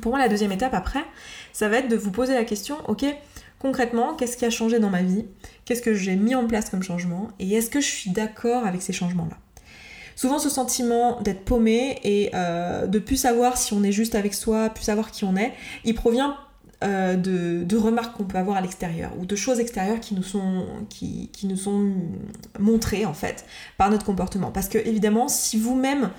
Pour 0.00 0.12
moi, 0.12 0.18
la 0.18 0.28
deuxième 0.28 0.52
étape 0.52 0.74
après, 0.74 1.04
ça 1.52 1.68
va 1.68 1.78
être 1.78 1.88
de 1.88 1.96
vous 1.96 2.10
poser 2.10 2.34
la 2.34 2.44
question, 2.44 2.76
ok, 2.88 3.04
concrètement, 3.58 4.14
qu'est-ce 4.14 4.36
qui 4.36 4.44
a 4.44 4.50
changé 4.50 4.78
dans 4.78 4.90
ma 4.90 5.02
vie? 5.02 5.24
Qu'est-ce 5.64 5.82
que 5.82 5.94
j'ai 5.94 6.16
mis 6.16 6.34
en 6.34 6.46
place 6.46 6.70
comme 6.70 6.82
changement? 6.82 7.28
Et 7.38 7.54
est-ce 7.54 7.70
que 7.70 7.80
je 7.80 7.86
suis 7.86 8.10
d'accord 8.10 8.66
avec 8.66 8.82
ces 8.82 8.92
changements-là? 8.92 9.36
Souvent, 10.14 10.38
ce 10.38 10.48
sentiment 10.48 11.20
d'être 11.20 11.44
paumé 11.44 11.98
et 12.02 12.30
euh, 12.34 12.86
de 12.86 12.98
plus 12.98 13.16
savoir 13.16 13.58
si 13.58 13.74
on 13.74 13.82
est 13.82 13.92
juste 13.92 14.14
avec 14.14 14.32
soi, 14.32 14.70
plus 14.70 14.84
savoir 14.84 15.10
qui 15.10 15.24
on 15.24 15.36
est, 15.36 15.52
il 15.84 15.94
provient 15.94 16.36
euh, 16.84 17.16
de, 17.16 17.76
remarques 17.76 18.16
qu'on 18.16 18.24
peut 18.24 18.36
avoir 18.36 18.58
à 18.58 18.60
l'extérieur 18.60 19.12
ou 19.18 19.24
de 19.24 19.34
choses 19.34 19.60
extérieures 19.60 20.00
qui 20.00 20.14
nous 20.14 20.22
sont, 20.22 20.66
montrées 22.58 23.06
en 23.06 23.14
fait 23.14 23.44
par 23.76 23.90
notre 23.90 24.06
comportement. 24.06 24.50
Parce 24.50 24.68
que 24.68 24.78
évidemment, 24.78 25.28
si 25.28 25.58
vous-même 25.58 26.10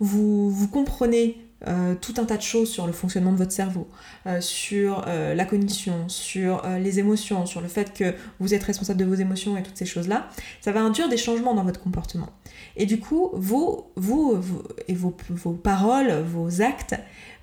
vous, 0.00 0.50
vous 0.50 0.68
comprenez 0.68 1.36
euh, 1.68 1.94
tout 2.00 2.14
un 2.16 2.24
tas 2.24 2.38
de 2.38 2.42
choses 2.42 2.70
sur 2.70 2.86
le 2.86 2.92
fonctionnement 2.92 3.32
de 3.32 3.36
votre 3.36 3.52
cerveau, 3.52 3.86
euh, 4.26 4.40
sur 4.40 5.04
euh, 5.06 5.34
la 5.34 5.44
cognition, 5.44 6.08
sur 6.08 6.62
les 6.66 6.98
émotions, 6.98 7.44
sur 7.44 7.60
le 7.60 7.68
fait 7.68 7.92
que 7.92 8.14
vous 8.38 8.54
êtes 8.54 8.62
responsable 8.62 8.98
de 8.98 9.04
vos 9.04 9.14
émotions 9.14 9.58
et 9.58 9.62
toutes 9.62 9.76
ces 9.76 9.84
choses-là, 9.84 10.28
ça 10.62 10.72
va 10.72 10.80
induire 10.80 11.10
des 11.10 11.18
changements 11.18 11.54
dans 11.54 11.64
votre 11.64 11.80
comportement. 11.80 12.30
Et 12.76 12.86
du 12.86 12.98
coup, 12.98 13.30
vous, 13.34 13.84
vous, 13.96 14.40
et 14.88 14.94
vos, 14.94 15.14
vos, 15.28 15.52
paroles, 15.52 16.22
vos 16.22 16.62
actes, 16.62 16.94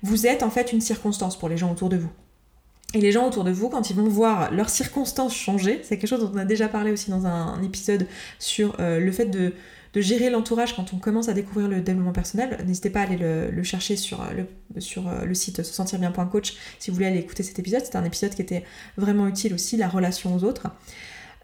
vous 0.02 0.26
êtes 0.26 0.42
en 0.42 0.50
fait 0.50 0.72
une 0.72 0.80
circonstance 0.80 1.38
pour 1.38 1.48
les 1.48 1.56
gens 1.56 1.70
autour 1.70 1.88
de 1.88 1.96
vous. 1.96 2.10
Et 2.94 3.00
les 3.00 3.12
gens 3.12 3.26
autour 3.26 3.44
de 3.44 3.52
vous, 3.52 3.68
quand 3.68 3.90
ils 3.90 3.96
vont 3.96 4.08
voir 4.08 4.50
leurs 4.50 4.70
circonstances 4.70 5.34
changer, 5.34 5.80
c'est 5.84 5.98
quelque 5.98 6.08
chose 6.08 6.20
dont 6.20 6.32
on 6.34 6.38
a 6.38 6.44
déjà 6.44 6.68
parlé 6.68 6.90
aussi 6.90 7.10
dans 7.10 7.26
un 7.26 7.62
épisode 7.62 8.06
sur 8.38 8.74
le 8.78 9.12
fait 9.12 9.26
de 9.26 9.52
de 9.92 10.00
gérer 10.00 10.30
l'entourage 10.30 10.74
quand 10.74 10.92
on 10.92 10.98
commence 10.98 11.28
à 11.28 11.32
découvrir 11.32 11.68
le 11.68 11.80
développement 11.80 12.12
personnel. 12.12 12.58
N'hésitez 12.66 12.90
pas 12.90 13.00
à 13.00 13.02
aller 13.04 13.16
le, 13.16 13.62
chercher 13.62 13.96
sur 13.96 14.22
euh, 14.22 14.26
le, 14.74 14.80
sur 14.80 15.08
euh, 15.08 15.24
le 15.24 15.34
site 15.34 15.62
se 15.62 15.72
sentir 15.72 15.98
bien.coach 15.98 16.56
si 16.78 16.90
vous 16.90 16.94
voulez 16.94 17.06
aller 17.06 17.18
écouter 17.18 17.42
cet 17.42 17.58
épisode. 17.58 17.82
C'était 17.84 17.96
un 17.96 18.04
épisode 18.04 18.34
qui 18.34 18.42
était 18.42 18.64
vraiment 18.96 19.26
utile 19.26 19.54
aussi, 19.54 19.76
la 19.76 19.88
relation 19.88 20.34
aux 20.34 20.44
autres. 20.44 20.68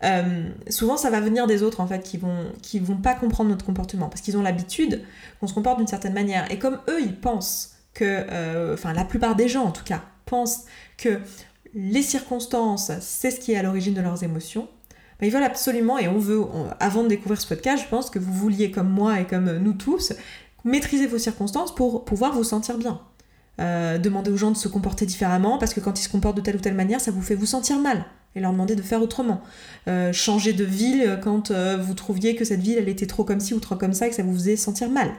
Euh, 0.02 0.50
souvent 0.68 0.96
ça 0.96 1.08
va 1.08 1.20
venir 1.20 1.46
des 1.46 1.62
autres 1.62 1.80
en 1.80 1.86
fait 1.86 2.02
qui 2.02 2.18
vont 2.18 2.52
qui 2.60 2.80
vont 2.80 2.96
pas 2.96 3.14
comprendre 3.14 3.48
notre 3.48 3.64
comportement 3.64 4.08
parce 4.08 4.20
qu'ils 4.20 4.36
ont 4.36 4.42
l'habitude 4.42 5.02
qu'on 5.38 5.46
se 5.46 5.54
comporte 5.54 5.78
d'une 5.78 5.86
certaine 5.86 6.12
manière 6.12 6.50
et 6.50 6.58
comme 6.58 6.78
eux 6.88 7.00
ils 7.00 7.14
pensent 7.14 7.76
que 7.94 8.74
enfin 8.74 8.92
la 8.92 9.04
plupart 9.04 9.36
des 9.36 9.48
gens 9.48 9.62
en 9.62 9.70
tout 9.70 9.84
cas 9.84 10.02
pensent 10.26 10.64
que 10.98 11.20
les 11.74 12.02
circonstances 12.02 12.90
c'est 13.00 13.30
ce 13.30 13.38
qui 13.38 13.52
est 13.52 13.56
à 13.56 13.62
l'origine 13.62 13.94
de 13.94 14.02
leurs 14.02 14.24
émotions 14.24 14.68
ils 15.22 15.30
veulent 15.30 15.42
absolument, 15.42 15.98
et 15.98 16.08
on 16.08 16.18
veut, 16.18 16.42
avant 16.80 17.02
de 17.02 17.08
découvrir 17.08 17.40
ce 17.40 17.46
podcast, 17.46 17.82
je 17.84 17.88
pense 17.88 18.10
que 18.10 18.18
vous 18.18 18.32
vouliez, 18.32 18.70
comme 18.70 18.88
moi 18.88 19.20
et 19.20 19.24
comme 19.24 19.58
nous 19.58 19.72
tous, 19.72 20.12
maîtriser 20.64 21.06
vos 21.06 21.18
circonstances 21.18 21.74
pour 21.74 22.04
pouvoir 22.04 22.32
vous 22.32 22.44
sentir 22.44 22.78
bien. 22.78 23.00
Euh, 23.60 23.98
demander 23.98 24.32
aux 24.32 24.36
gens 24.36 24.50
de 24.50 24.56
se 24.56 24.66
comporter 24.66 25.06
différemment, 25.06 25.58
parce 25.58 25.74
que 25.74 25.80
quand 25.80 25.98
ils 26.00 26.02
se 26.02 26.08
comportent 26.08 26.36
de 26.36 26.40
telle 26.40 26.56
ou 26.56 26.60
telle 26.60 26.74
manière, 26.74 27.00
ça 27.00 27.12
vous 27.12 27.22
fait 27.22 27.36
vous 27.36 27.46
sentir 27.46 27.78
mal, 27.78 28.04
et 28.34 28.40
leur 28.40 28.50
demander 28.50 28.74
de 28.74 28.82
faire 28.82 29.00
autrement. 29.00 29.42
Euh, 29.86 30.12
changer 30.12 30.52
de 30.52 30.64
ville 30.64 31.20
quand 31.22 31.52
euh, 31.52 31.76
vous 31.80 31.94
trouviez 31.94 32.34
que 32.34 32.44
cette 32.44 32.60
ville, 32.60 32.78
elle 32.78 32.88
était 32.88 33.06
trop 33.06 33.22
comme 33.22 33.38
ci 33.38 33.54
ou 33.54 33.60
trop 33.60 33.76
comme 33.76 33.92
ça, 33.92 34.06
et 34.06 34.10
que 34.10 34.16
ça 34.16 34.24
vous 34.24 34.34
faisait 34.34 34.56
sentir 34.56 34.90
mal. 34.90 35.12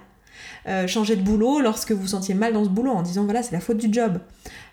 Euh, 0.68 0.88
changer 0.88 1.16
de 1.16 1.22
boulot 1.22 1.60
lorsque 1.60 1.92
vous 1.92 2.08
sentiez 2.08 2.34
mal 2.34 2.54
dans 2.54 2.64
ce 2.64 2.70
boulot 2.70 2.92
en 2.92 3.04
disant 3.04 3.24
voilà 3.24 3.44
c'est 3.44 3.54
la 3.54 3.60
faute 3.60 3.78
du 3.78 3.92
job. 3.92 4.20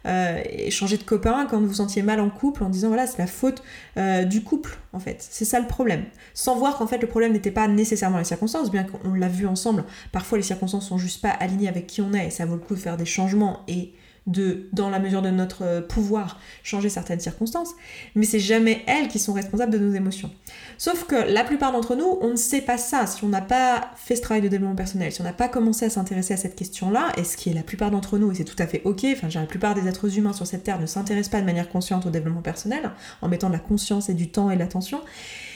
Euh, 0.04 0.42
et 0.50 0.71
changer 0.71 0.97
de 0.97 1.04
copain 1.04 1.47
quand 1.49 1.61
vous 1.61 1.69
vous 1.69 1.75
sentiez 1.75 2.02
mal 2.02 2.21
en 2.21 2.28
couple 2.28 2.64
en 2.64 2.69
disant 2.69 2.88
voilà 2.88 3.07
c'est 3.07 3.19
la 3.19 3.26
faute 3.26 3.62
euh, 3.97 4.25
du 4.25 4.42
couple 4.42 4.78
en 4.92 4.99
fait. 4.99 5.25
C'est 5.31 5.45
ça 5.45 5.61
le 5.61 5.66
problème. 5.66 6.04
Sans 6.35 6.57
voir 6.57 6.76
qu'en 6.76 6.87
fait 6.87 6.99
le 6.99 7.07
problème 7.07 7.33
n'était 7.33 7.50
pas 7.50 7.69
nécessairement 7.69 8.19
les 8.19 8.25
circonstances, 8.25 8.71
bien 8.71 8.85
qu'on 8.85 9.14
l'a 9.14 9.28
vu 9.28 9.47
ensemble, 9.47 9.85
parfois 10.11 10.38
les 10.38 10.45
circonstances 10.45 10.88
sont 10.88 10.99
juste 10.99 11.21
pas 11.21 11.31
alignées 11.31 11.69
avec 11.69 11.87
qui 11.87 12.00
on 12.00 12.12
est 12.14 12.28
et 12.28 12.31
ça 12.31 12.47
vaut 12.47 12.54
le 12.54 12.61
coup 12.61 12.75
de 12.75 12.81
faire 12.81 12.97
des 12.97 13.04
changements 13.04 13.61
et 13.69 13.92
de, 14.26 14.69
dans 14.73 14.88
la 14.88 14.99
mesure 14.99 15.23
de 15.23 15.31
notre 15.31 15.62
euh, 15.62 15.81
pouvoir, 15.81 16.38
changer 16.62 16.88
certaines 16.88 17.21
circonstances, 17.21 17.71
mais 18.14 18.25
c'est 18.25 18.41
jamais 18.41 18.83
elles 18.87 19.09
qui 19.09 19.19
sont 19.19 19.33
responsables 19.33 19.73
de 19.73 19.79
nos 19.79 19.93
émotions. 19.95 20.31
Sauf 20.79 21.05
que 21.05 21.14
la 21.14 21.45
plupart 21.45 21.73
d'entre 21.73 21.97
nous, 21.97 22.19
on 22.21 22.29
ne 22.29 22.37
sait 22.37 22.61
pas 22.61 22.79
ça. 22.79 23.07
Si 23.07 23.25
on 23.25 23.29
n'a 23.29 23.41
pas 23.41 23.91
fait 23.97 24.17
ce 24.17 24.23
travail 24.23 24.43
de 24.43 24.49
développement 24.49 24.76
personnel, 24.76 25.12
si 25.12 25.21
on 25.21 25.25
n'a 25.25 25.33
pas 25.33 25.49
commencé 25.49 25.85
à 25.85 25.91
s'intéresser 25.91 26.35
à 26.35 26.37
cette 26.37 26.57
question-là, 26.57 27.12
et 27.17 27.25
ce 27.25 27.37
qui 27.37 27.50
est 27.50 27.55
la 27.55 27.62
plupart 27.62 27.91
d'entre 27.91 28.19
nous, 28.19 28.31
et 28.31 28.35
c'est 28.35 28.45
tout 28.45 28.61
à 28.61 28.67
fait 28.67 28.83
ok, 28.85 29.07
enfin, 29.12 29.29
la 29.35 29.47
plupart 29.47 29.75
des 29.75 29.88
êtres 29.88 30.19
humains 30.19 30.33
sur 30.33 30.47
cette 30.47 30.64
terre 30.64 30.81
ne 30.81 30.87
s'intéressent 30.87 31.31
pas 31.33 31.41
de 31.41 31.47
manière 31.47 31.69
consciente 31.69 32.07
au 32.07 32.11
développement 32.11 32.43
personnel, 32.43 32.91
en 33.23 33.29
mettant 33.29 33.49
de 33.49 33.55
la 33.55 33.59
conscience 33.59 34.09
et 34.09 34.14
du 34.14 34.31
temps 34.31 34.50
et 34.50 34.55
de 34.55 34.61
l'attention, 34.61 35.00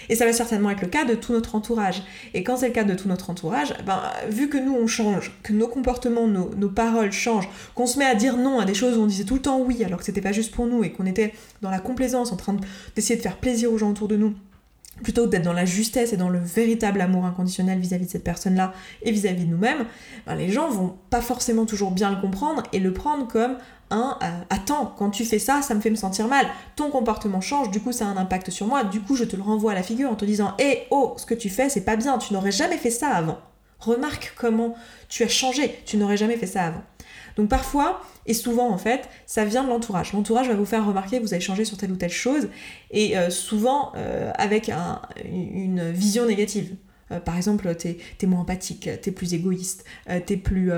Et 0.08 0.16
ça 0.16 0.26
va 0.26 0.32
certainement 0.32 0.70
être 0.70 0.82
le 0.82 0.88
cas 0.88 1.04
de 1.04 1.14
tout 1.14 1.32
notre 1.32 1.54
entourage. 1.54 2.02
Et 2.34 2.42
quand 2.42 2.56
c'est 2.56 2.68
le 2.68 2.72
cas 2.72 2.84
de 2.84 2.94
tout 2.94 3.08
notre 3.08 3.30
entourage, 3.30 3.74
ben, 3.84 4.00
vu 4.28 4.48
que 4.48 4.58
nous 4.58 4.74
on 4.74 4.86
change, 4.86 5.32
que 5.42 5.52
nos 5.52 5.68
comportements, 5.68 6.26
nos, 6.26 6.50
nos 6.56 6.68
paroles 6.68 7.12
changent, 7.12 7.48
qu'on 7.74 7.86
se 7.86 7.98
met 7.98 8.04
à 8.04 8.14
dire 8.14 8.36
non 8.36 8.60
à 8.60 8.64
des 8.64 8.74
choses 8.74 8.96
où 8.96 9.02
on 9.02 9.06
disait 9.06 9.24
tout 9.24 9.34
le 9.34 9.42
temps 9.42 9.60
oui 9.60 9.82
alors 9.84 9.98
que 9.98 10.04
c'était 10.04 10.20
pas 10.20 10.32
juste 10.32 10.54
pour 10.54 10.66
nous 10.66 10.84
et 10.84 10.92
qu'on 10.92 11.06
était 11.06 11.32
dans 11.62 11.70
la 11.70 11.78
complaisance 11.78 12.32
en 12.32 12.36
train 12.36 12.56
d'essayer 12.94 13.16
de 13.16 13.22
faire 13.22 13.36
plaisir 13.36 13.72
aux 13.72 13.78
gens 13.78 13.90
autour 13.90 14.08
de 14.08 14.16
nous, 14.16 14.34
plutôt 15.02 15.24
que 15.26 15.30
d'être 15.30 15.42
dans 15.42 15.52
la 15.52 15.64
justesse 15.64 16.12
et 16.12 16.16
dans 16.16 16.28
le 16.28 16.38
véritable 16.38 17.00
amour 17.00 17.26
inconditionnel 17.26 17.78
vis-à-vis 17.78 18.06
de 18.06 18.10
cette 18.10 18.24
personne-là 18.24 18.72
et 19.02 19.12
vis-à-vis 19.12 19.44
de 19.44 19.50
nous-mêmes, 19.50 19.84
ben, 20.26 20.34
les 20.34 20.50
gens 20.50 20.68
vont 20.70 20.96
pas 21.10 21.20
forcément 21.20 21.66
toujours 21.66 21.90
bien 21.90 22.10
le 22.10 22.20
comprendre 22.20 22.62
et 22.72 22.78
le 22.78 22.92
prendre 22.92 23.28
comme 23.28 23.56
un 23.90 24.18
euh, 24.22 24.26
attends, 24.50 24.94
quand 24.98 25.10
tu 25.10 25.24
fais 25.24 25.38
ça, 25.38 25.62
ça 25.62 25.74
me 25.74 25.80
fait 25.80 25.90
me 25.90 25.96
sentir 25.96 26.28
mal. 26.28 26.46
Ton 26.74 26.90
comportement 26.90 27.40
change, 27.40 27.70
du 27.70 27.80
coup 27.80 27.92
ça 27.92 28.06
a 28.06 28.08
un 28.08 28.16
impact 28.16 28.50
sur 28.50 28.66
moi, 28.66 28.84
du 28.84 29.00
coup 29.00 29.16
je 29.16 29.24
te 29.24 29.36
le 29.36 29.42
renvoie 29.42 29.72
à 29.72 29.74
la 29.74 29.82
figure 29.82 30.10
en 30.10 30.14
te 30.14 30.24
disant 30.24 30.54
hé 30.58 30.86
oh, 30.90 31.14
ce 31.16 31.26
que 31.26 31.34
tu 31.34 31.48
fais 31.48 31.68
c'est 31.68 31.84
pas 31.84 31.96
bien, 31.96 32.18
tu 32.18 32.32
n'aurais 32.32 32.52
jamais 32.52 32.76
fait 32.76 32.90
ça 32.90 33.08
avant. 33.08 33.38
Remarque 33.78 34.32
comment 34.36 34.74
tu 35.08 35.22
as 35.22 35.28
changé, 35.28 35.78
tu 35.84 35.96
n'aurais 35.96 36.16
jamais 36.16 36.36
fait 36.36 36.46
ça 36.46 36.64
avant. 36.64 36.82
Donc 37.36 37.48
parfois, 37.48 38.00
et 38.24 38.34
souvent 38.34 38.70
en 38.70 38.78
fait, 38.78 39.08
ça 39.26 39.44
vient 39.44 39.62
de 39.62 39.68
l'entourage. 39.68 40.12
L'entourage 40.12 40.48
va 40.48 40.54
vous 40.54 40.64
faire 40.64 40.86
remarquer 40.86 41.18
que 41.18 41.22
vous 41.22 41.34
avez 41.34 41.42
changé 41.42 41.64
sur 41.64 41.76
telle 41.76 41.92
ou 41.92 41.96
telle 41.96 42.10
chose, 42.10 42.48
et 42.90 43.18
euh, 43.18 43.30
souvent 43.30 43.92
euh, 43.96 44.32
avec 44.36 44.70
une 45.24 45.90
vision 45.90 46.26
négative. 46.26 46.74
Euh, 47.10 47.20
par 47.20 47.36
exemple, 47.36 47.72
t'es 47.76 47.98
es 48.20 48.26
moins 48.26 48.40
empathique, 48.40 48.88
t'es 49.00 49.10
plus 49.10 49.34
égoïste, 49.34 49.84
es 50.08 50.36
plus, 50.36 50.70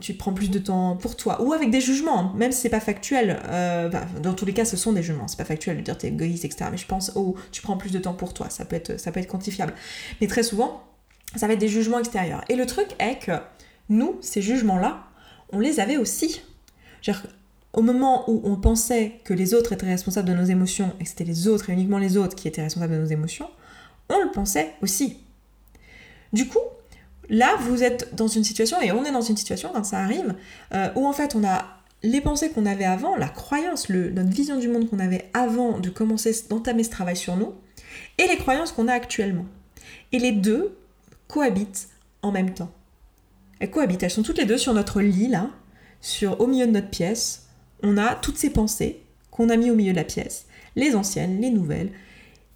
tu 0.00 0.14
prends 0.14 0.32
plus 0.32 0.50
de 0.50 0.58
temps 0.58 0.96
pour 0.96 1.16
toi, 1.16 1.42
ou 1.42 1.52
avec 1.52 1.70
des 1.70 1.80
jugements, 1.80 2.32
même 2.34 2.52
si 2.52 2.62
c'est 2.62 2.70
pas 2.70 2.80
factuel. 2.80 3.38
Bah, 3.46 4.06
dans 4.22 4.34
tous 4.34 4.46
les 4.46 4.52
cas, 4.52 4.64
ce 4.64 4.76
sont 4.76 4.92
des 4.92 5.02
jugements. 5.02 5.28
C'est 5.28 5.38
pas 5.38 5.44
factuel 5.44 5.76
de 5.76 5.82
dire 5.82 5.98
t'es 5.98 6.08
égoïste, 6.08 6.44
etc. 6.44 6.66
Mais 6.70 6.78
je 6.78 6.86
pense, 6.86 7.12
oh, 7.14 7.34
tu 7.52 7.62
prends 7.62 7.76
plus 7.76 7.90
de 7.90 7.98
temps 7.98 8.14
pour 8.14 8.34
toi. 8.34 8.48
Ça 8.50 8.64
peut 8.64 8.76
être, 8.76 8.98
ça 8.98 9.12
peut 9.12 9.20
être 9.20 9.28
quantifiable. 9.28 9.74
Mais 10.20 10.26
très 10.26 10.42
souvent, 10.42 10.82
ça 11.34 11.46
va 11.46 11.54
être 11.54 11.60
des 11.60 11.68
jugements 11.68 11.98
extérieurs. 11.98 12.44
Et 12.48 12.56
le 12.56 12.66
truc 12.66 12.88
est 12.98 13.18
que 13.18 13.32
nous, 13.88 14.16
ces 14.20 14.42
jugements-là, 14.42 15.04
on 15.50 15.60
les 15.60 15.80
avait 15.80 15.96
aussi. 15.96 16.42
Au 17.72 17.82
moment 17.82 18.28
où 18.30 18.40
on 18.44 18.56
pensait 18.56 19.20
que 19.24 19.34
les 19.34 19.54
autres 19.54 19.72
étaient 19.72 19.86
responsables 19.86 20.28
de 20.28 20.34
nos 20.34 20.44
émotions 20.44 20.92
et 20.98 21.04
que 21.04 21.08
c'était 21.08 21.24
les 21.24 21.46
autres 21.46 21.70
et 21.70 21.72
uniquement 21.72 21.98
les 21.98 22.16
autres 22.16 22.34
qui 22.34 22.48
étaient 22.48 22.62
responsables 22.62 22.94
de 22.94 22.98
nos 22.98 23.06
émotions, 23.06 23.48
on 24.08 24.22
le 24.22 24.30
pensait 24.32 24.72
aussi. 24.82 25.18
Du 26.36 26.46
coup, 26.48 26.58
là, 27.30 27.56
vous 27.60 27.82
êtes 27.82 28.14
dans 28.14 28.28
une 28.28 28.44
situation, 28.44 28.78
et 28.82 28.92
on 28.92 29.06
est 29.06 29.10
dans 29.10 29.22
une 29.22 29.38
situation 29.38 29.70
quand 29.72 29.84
ça 29.84 30.00
arrive, 30.00 30.34
euh, 30.74 30.90
où 30.94 31.06
en 31.06 31.14
fait 31.14 31.34
on 31.34 31.42
a 31.42 31.64
les 32.02 32.20
pensées 32.20 32.50
qu'on 32.50 32.66
avait 32.66 32.84
avant, 32.84 33.16
la 33.16 33.30
croyance, 33.30 33.88
notre 33.88 34.28
vision 34.28 34.58
du 34.58 34.68
monde 34.68 34.90
qu'on 34.90 34.98
avait 34.98 35.30
avant 35.32 35.78
de 35.78 35.88
commencer 35.88 36.36
d'entamer 36.50 36.84
ce 36.84 36.90
travail 36.90 37.16
sur 37.16 37.36
nous, 37.36 37.54
et 38.18 38.26
les 38.26 38.36
croyances 38.36 38.70
qu'on 38.70 38.86
a 38.86 38.92
actuellement. 38.92 39.46
Et 40.12 40.18
les 40.18 40.32
deux 40.32 40.76
cohabitent 41.26 41.88
en 42.20 42.32
même 42.32 42.52
temps. 42.52 42.70
Elles 43.58 43.70
cohabitent, 43.70 44.02
elles 44.02 44.10
sont 44.10 44.22
toutes 44.22 44.36
les 44.36 44.44
deux 44.44 44.58
sur 44.58 44.74
notre 44.74 45.00
lit 45.00 45.28
là, 45.28 45.48
sur, 46.02 46.38
au 46.38 46.46
milieu 46.46 46.66
de 46.66 46.72
notre 46.72 46.90
pièce. 46.90 47.46
On 47.82 47.96
a 47.96 48.14
toutes 48.14 48.36
ces 48.36 48.50
pensées 48.50 49.00
qu'on 49.30 49.48
a 49.48 49.56
mis 49.56 49.70
au 49.70 49.74
milieu 49.74 49.92
de 49.92 49.96
la 49.96 50.04
pièce, 50.04 50.44
les 50.76 50.96
anciennes, 50.96 51.40
les 51.40 51.50
nouvelles, 51.50 51.92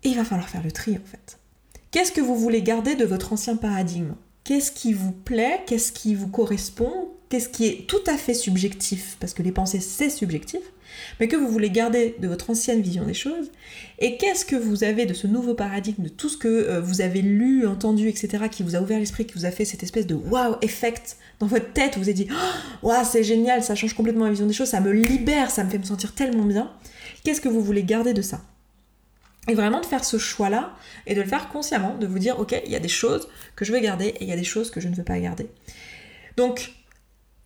et 0.04 0.10
il 0.10 0.16
va 0.16 0.24
falloir 0.26 0.50
faire 0.50 0.62
le 0.62 0.70
tri 0.70 0.92
en 0.92 1.06
fait. 1.06 1.39
Qu'est-ce 1.90 2.12
que 2.12 2.20
vous 2.20 2.36
voulez 2.36 2.62
garder 2.62 2.94
de 2.94 3.04
votre 3.04 3.32
ancien 3.32 3.56
paradigme? 3.56 4.14
Qu'est-ce 4.44 4.70
qui 4.70 4.92
vous 4.92 5.10
plaît? 5.10 5.60
Qu'est-ce 5.66 5.90
qui 5.90 6.14
vous 6.14 6.28
correspond? 6.28 7.08
Qu'est-ce 7.28 7.48
qui 7.48 7.66
est 7.66 7.86
tout 7.88 8.02
à 8.06 8.16
fait 8.16 8.34
subjectif? 8.34 9.16
Parce 9.18 9.34
que 9.34 9.42
les 9.42 9.50
pensées, 9.50 9.80
c'est 9.80 10.08
subjectif. 10.08 10.60
Mais 11.18 11.26
que 11.26 11.34
vous 11.34 11.48
voulez 11.48 11.70
garder 11.70 12.14
de 12.20 12.28
votre 12.28 12.50
ancienne 12.50 12.80
vision 12.80 13.04
des 13.04 13.14
choses, 13.14 13.50
et 13.98 14.16
qu'est-ce 14.18 14.44
que 14.44 14.54
vous 14.54 14.84
avez 14.84 15.04
de 15.04 15.14
ce 15.14 15.26
nouveau 15.26 15.54
paradigme, 15.54 16.04
de 16.04 16.08
tout 16.08 16.28
ce 16.28 16.36
que 16.36 16.48
euh, 16.48 16.80
vous 16.80 17.00
avez 17.00 17.22
lu, 17.22 17.66
entendu, 17.66 18.08
etc., 18.08 18.44
qui 18.50 18.62
vous 18.62 18.76
a 18.76 18.80
ouvert 18.80 19.00
l'esprit, 19.00 19.26
qui 19.26 19.34
vous 19.34 19.44
a 19.44 19.50
fait 19.50 19.64
cette 19.64 19.82
espèce 19.82 20.06
de 20.06 20.14
wow 20.14 20.56
effect 20.62 21.16
dans 21.40 21.46
votre 21.46 21.72
tête, 21.72 21.96
où 21.96 22.00
vous 22.00 22.08
avez 22.08 22.14
dit 22.14 22.28
oh, 22.30 22.86
wow, 22.88 23.04
c'est 23.04 23.24
génial, 23.24 23.64
ça 23.64 23.74
change 23.74 23.94
complètement 23.94 24.26
la 24.26 24.30
vision 24.30 24.46
des 24.46 24.52
choses, 24.52 24.68
ça 24.68 24.80
me 24.80 24.92
libère, 24.92 25.50
ça 25.50 25.64
me 25.64 25.70
fait 25.70 25.78
me 25.78 25.84
sentir 25.84 26.14
tellement 26.14 26.44
bien? 26.44 26.70
Qu'est-ce 27.24 27.40
que 27.40 27.48
vous 27.48 27.62
voulez 27.62 27.82
garder 27.82 28.14
de 28.14 28.22
ça? 28.22 28.40
Et 29.48 29.54
vraiment 29.54 29.80
de 29.80 29.86
faire 29.86 30.04
ce 30.04 30.18
choix-là 30.18 30.74
et 31.06 31.14
de 31.14 31.20
le 31.20 31.26
faire 31.26 31.48
consciemment, 31.48 31.96
de 31.96 32.06
vous 32.06 32.18
dire, 32.18 32.38
ok, 32.38 32.60
il 32.64 32.70
y 32.70 32.76
a 32.76 32.80
des 32.80 32.88
choses 32.88 33.28
que 33.56 33.64
je 33.64 33.72
veux 33.72 33.80
garder 33.80 34.06
et 34.06 34.22
il 34.22 34.28
y 34.28 34.32
a 34.32 34.36
des 34.36 34.44
choses 34.44 34.70
que 34.70 34.80
je 34.80 34.88
ne 34.88 34.94
veux 34.94 35.04
pas 35.04 35.18
garder. 35.18 35.48
Donc, 36.36 36.72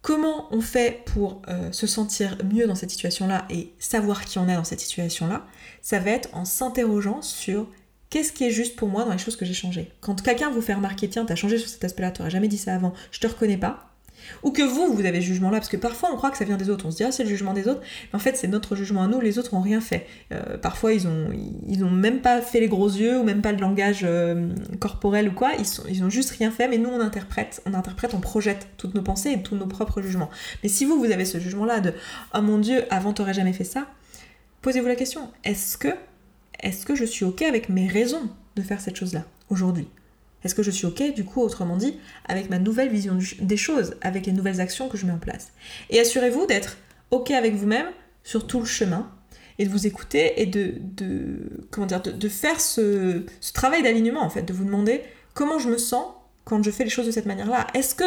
Comment 0.04 0.48
on 0.50 0.60
fait 0.60 1.02
pour 1.06 1.40
euh, 1.48 1.72
se 1.72 1.87
sentir 1.87 2.37
mieux 2.52 2.66
dans 2.66 2.74
cette 2.74 2.90
situation-là 2.90 3.46
et 3.48 3.72
savoir 3.78 4.26
qui 4.26 4.38
on 4.38 4.46
est 4.50 4.54
dans 4.54 4.62
cette 4.62 4.80
situation-là? 4.80 5.46
Ça 5.80 5.98
va 5.98 6.11
être 6.11 6.28
en 6.35 6.44
s'interrogeant 6.44 7.22
sur 7.22 7.66
qu'est-ce 8.11 8.30
qui 8.30 8.44
est 8.44 8.50
juste 8.50 8.76
pour 8.76 8.88
moi 8.88 9.07
dans 9.07 9.12
les 9.12 9.18
choses 9.18 9.37
que 9.37 9.46
j'ai 9.46 9.54
changées. 9.54 9.90
Quand 10.02 10.22
quelqu'un 10.22 10.50
vous 10.50 10.61
fait 10.61 10.74
remarquer, 10.74 11.09
tiens, 11.09 11.24
t'as 11.24 11.37
changé 11.37 11.57
sur 11.57 11.70
cet 11.70 11.85
aspect-là, 11.85 12.11
t'aurais 12.11 12.28
jamais 12.28 12.48
dit 12.48 12.59
ça 12.59 12.74
avant, 12.74 12.92
je 13.12 13.18
te 13.18 13.26
reconnais 13.26 13.57
pas, 13.57 13.93
ou 14.42 14.50
que 14.50 14.62
vous, 14.62 14.92
vous 14.92 15.06
avez 15.06 15.20
ce 15.20 15.26
jugement-là, 15.26 15.58
parce 15.58 15.68
que 15.68 15.76
parfois 15.76 16.10
on 16.12 16.16
croit 16.16 16.30
que 16.30 16.37
ça 16.37 16.44
vient 16.44 16.56
des 16.56 16.70
autres, 16.70 16.87
on 16.87 16.90
se 16.90 16.96
dit 16.96 17.04
ah 17.04 17.12
c'est 17.12 17.24
le 17.24 17.28
jugement 17.28 17.52
des 17.52 17.68
autres, 17.68 17.80
mais 18.12 18.16
en 18.16 18.18
fait 18.18 18.37
c'est 18.37 18.48
notre 18.48 18.76
jugement 18.76 19.02
à 19.02 19.06
nous, 19.06 19.20
les 19.20 19.38
autres 19.38 19.54
ont 19.54 19.60
rien 19.60 19.80
fait. 19.80 20.06
Euh, 20.32 20.58
parfois 20.58 20.92
ils 20.92 21.06
ont, 21.06 21.28
ils 21.66 21.84
ont 21.84 21.90
même 21.90 22.20
pas 22.20 22.40
fait 22.40 22.60
les 22.60 22.68
gros 22.68 22.88
yeux, 22.88 23.18
ou 23.18 23.24
même 23.24 23.42
pas 23.42 23.52
le 23.52 23.58
langage 23.58 24.00
euh, 24.04 24.50
corporel 24.80 25.28
ou 25.28 25.32
quoi, 25.32 25.52
ils, 25.58 25.66
sont, 25.66 25.82
ils 25.88 26.02
ont 26.04 26.10
juste 26.10 26.30
rien 26.30 26.50
fait, 26.50 26.68
mais 26.68 26.78
nous 26.78 26.90
on 26.90 27.00
interprète, 27.00 27.62
on 27.66 27.74
interprète, 27.74 28.14
on 28.14 28.20
projette 28.20 28.68
toutes 28.76 28.94
nos 28.94 29.02
pensées 29.02 29.30
et 29.30 29.42
tous 29.42 29.56
nos 29.56 29.66
propres 29.66 30.02
jugements. 30.02 30.30
Mais 30.62 30.68
si 30.68 30.84
vous, 30.84 30.98
vous 30.98 31.10
avez 31.10 31.24
ce 31.24 31.38
jugement-là 31.38 31.80
de 31.80 31.92
oh 32.34 32.42
mon 32.42 32.58
dieu, 32.58 32.84
avant 32.90 33.12
t'aurais 33.12 33.34
jamais 33.34 33.52
fait 33.52 33.64
ça, 33.64 33.87
posez-vous 34.62 34.88
la 34.88 34.96
question, 34.96 35.28
est-ce 35.44 35.76
que, 35.76 35.88
est-ce 36.60 36.87
que 36.87 36.94
je 36.94 37.04
suis 37.04 37.24
ok 37.24 37.42
avec 37.42 37.68
mes 37.68 37.87
raisons 37.87 38.30
de 38.56 38.62
faire 38.62 38.80
cette 38.80 38.96
chose-là 38.96 39.24
aujourd'hui? 39.50 39.88
Est-ce 40.44 40.54
que 40.54 40.62
je 40.62 40.70
suis 40.70 40.87
OK, 40.87 41.02
du 41.14 41.24
coup, 41.24 41.40
autrement 41.40 41.76
dit, 41.76 41.98
avec 42.26 42.50
ma 42.50 42.59
nouvelle 42.59 42.90
vision 42.90 43.18
des 43.40 43.57
choses, 43.57 43.96
avec 44.02 44.26
les 44.26 44.33
nouvelles 44.33 44.61
actions 44.61 44.88
que 44.88 44.98
je 44.98 45.07
mets 45.07 45.12
en 45.12 45.18
place? 45.18 45.52
Et 45.90 45.98
assurez-vous 45.98 46.46
d'être 46.46 46.76
OK 47.11 47.30
avec 47.30 47.54
vous-même 47.54 47.87
sur 48.22 48.46
tout 48.46 48.61
le 48.61 48.66
chemin 48.66 49.11
et 49.59 49.64
de 49.64 49.70
vous 49.70 49.87
écouter 49.87 50.40
et 50.42 50.46
de, 50.46 50.74
dire, 51.87 52.02
de, 52.02 52.28
faire 52.28 52.61
ce, 52.61 53.24
travail 53.54 53.83
d'alignement, 53.83 54.22
en 54.22 54.30
fait, 54.30 54.42
de 54.42 54.52
vous 54.52 54.64
demander 54.64 55.02
comment 55.33 55.59
je 55.59 55.68
me 55.68 55.78
sens 55.78 56.07
quand 56.44 56.62
je 56.62 56.70
fais 56.70 56.85
les 56.85 56.90
choses 56.90 57.07
de 57.07 57.11
cette 57.11 57.26
manière-là. 57.26 57.66
Est-ce 57.72 57.94
que 57.94 58.04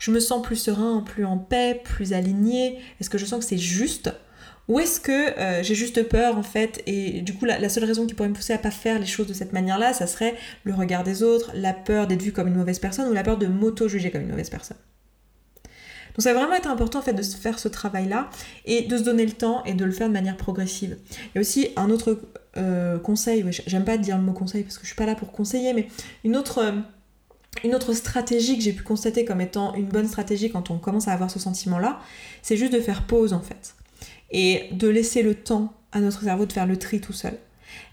je 0.00 0.10
me 0.10 0.18
sens 0.18 0.42
plus 0.42 0.56
serein, 0.56 1.02
plus 1.02 1.24
en 1.24 1.38
paix, 1.38 1.80
plus 1.84 2.12
aligné 2.12 2.80
Est-ce 3.00 3.10
que 3.10 3.18
je 3.18 3.24
sens 3.24 3.38
que 3.40 3.44
c'est 3.44 3.58
juste? 3.58 4.10
Ou 4.68 4.78
est-ce 4.80 5.00
que 5.00 5.38
euh, 5.38 5.62
j'ai 5.62 5.74
juste 5.74 6.06
peur 6.08 6.36
en 6.36 6.42
fait 6.42 6.82
et 6.86 7.22
du 7.22 7.34
coup 7.34 7.46
la, 7.46 7.68
seule 7.68 7.84
raison 7.84 8.06
qui 8.06 8.14
pourrait 8.14 8.28
me 8.28 8.34
pousser 8.34 8.52
à 8.52 8.58
pas 8.58 8.70
faire 8.70 8.98
les 8.98 9.06
choses 9.06 9.26
de 9.26 9.32
cette 9.32 9.52
manière-là, 9.52 9.94
ça 9.94 10.06
serait 10.06 10.34
le 10.64 10.74
regard 10.74 11.04
des 11.04 11.22
autres, 11.22 11.50
la 11.54 11.72
peur 11.72 12.06
d'être 12.06 12.22
vue 12.22 12.32
comme 12.32 12.48
une 12.48 12.56
mauvaise 12.56 12.78
personne 12.78 13.08
ou 13.08 13.14
la 13.14 13.22
peur 13.22 13.38
de 13.38 13.46
m'auto-juger 13.46 14.10
comme 14.10 14.22
une 14.22 14.30
mauvaise 14.30 14.50
personne. 14.50 14.76
Donc 15.64 16.22
ça 16.22 16.32
va 16.32 16.40
vraiment 16.40 16.56
être 16.56 16.68
important 16.68 16.98
en 16.98 17.02
fait 17.02 17.12
de 17.12 17.22
faire 17.22 17.58
ce 17.58 17.68
travail-là 17.68 18.28
et 18.66 18.82
de 18.82 18.98
se 18.98 19.02
donner 19.02 19.24
le 19.24 19.32
temps 19.32 19.64
et 19.64 19.72
de 19.72 19.84
le 19.84 19.92
faire 19.92 20.08
de 20.08 20.12
manière 20.12 20.36
progressive. 20.36 20.98
Il 21.12 21.30
y 21.36 21.38
a 21.38 21.40
aussi 21.40 21.68
un 21.76 21.90
autre 21.90 22.20
euh, 22.56 22.98
conseil, 22.98 23.44
j'aime 23.66 23.84
pas 23.84 23.96
dire 23.96 24.18
le 24.18 24.24
mot 24.24 24.32
conseil 24.32 24.64
parce 24.64 24.76
que 24.76 24.82
je 24.82 24.88
suis 24.88 24.96
pas 24.96 25.06
là 25.06 25.14
pour 25.14 25.32
conseiller, 25.32 25.72
mais 25.72 25.88
une 26.24 26.36
autre... 26.36 26.58
Euh, 26.58 26.72
une 27.64 27.74
autre 27.74 27.92
stratégie 27.92 28.56
que 28.56 28.62
j'ai 28.62 28.74
pu 28.74 28.84
constater 28.84 29.24
comme 29.24 29.40
étant 29.40 29.74
une 29.74 29.86
bonne 29.86 30.06
stratégie 30.06 30.48
quand 30.48 30.70
on 30.70 30.78
commence 30.78 31.08
à 31.08 31.12
avoir 31.12 31.28
ce 31.28 31.40
sentiment-là, 31.40 31.98
c'est 32.40 32.56
juste 32.56 32.72
de 32.72 32.78
faire 32.78 33.04
pause 33.04 33.32
en 33.32 33.40
fait 33.40 33.74
et 34.30 34.68
de 34.72 34.88
laisser 34.88 35.22
le 35.22 35.34
temps 35.34 35.72
à 35.92 36.00
notre 36.00 36.22
cerveau 36.22 36.46
de 36.46 36.52
faire 36.52 36.66
le 36.66 36.76
tri 36.76 37.00
tout 37.00 37.12
seul. 37.12 37.38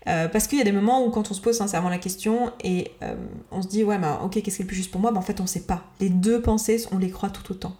Euh, 0.08 0.28
parce 0.28 0.48
qu'il 0.48 0.58
y 0.58 0.62
a 0.62 0.64
des 0.64 0.72
moments 0.72 1.06
où 1.06 1.10
quand 1.10 1.32
on 1.32 1.34
se 1.34 1.42
pose 1.42 1.58
sincèrement 1.58 1.90
la 1.90 1.98
question 1.98 2.52
et 2.64 2.92
euh, 3.04 3.16
on 3.52 3.62
se 3.62 3.68
dit 3.68 3.84
ouais 3.84 3.98
mais 3.98 4.08
ok 4.24 4.42
qu'est-ce 4.42 4.58
qui 4.58 4.62
est 4.62 4.66
le 4.66 4.68
plus 4.68 4.76
juste 4.76 4.92
pour 4.92 5.02
moi? 5.02 5.12
Ben, 5.12 5.18
en 5.18 5.22
fait 5.22 5.42
on 5.42 5.48
sait 5.48 5.62
pas. 5.62 5.84
Les 6.00 6.10
deux 6.10 6.42
pensées 6.42 6.86
on 6.92 6.98
les 6.98 7.10
croit 7.10 7.30
tout 7.30 7.52
autant. 7.52 7.76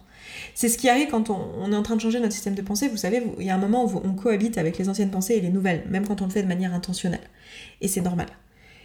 C'est 0.54 0.68
ce 0.68 0.76
qui 0.76 0.88
arrive 0.88 1.08
quand 1.08 1.30
on, 1.30 1.72
est 1.72 1.76
en 1.76 1.82
train 1.82 1.96
de 1.96 2.00
changer 2.00 2.20
notre 2.20 2.32
système 2.32 2.54
de 2.54 2.62
pensée. 2.62 2.88
Vous 2.88 2.96
savez, 2.96 3.22
il 3.38 3.46
y 3.46 3.50
a 3.50 3.54
un 3.54 3.58
moment 3.58 3.84
où 3.84 4.00
on 4.04 4.12
cohabite 4.12 4.58
avec 4.58 4.76
les 4.76 4.88
anciennes 4.88 5.10
pensées 5.10 5.34
et 5.34 5.40
les 5.40 5.50
nouvelles, 5.50 5.84
même 5.88 6.06
quand 6.06 6.20
on 6.20 6.26
le 6.26 6.30
fait 6.30 6.42
de 6.42 6.48
manière 6.48 6.74
intentionnelle. 6.74 7.28
Et 7.80 7.88
c'est 7.88 8.00
normal. 8.00 8.26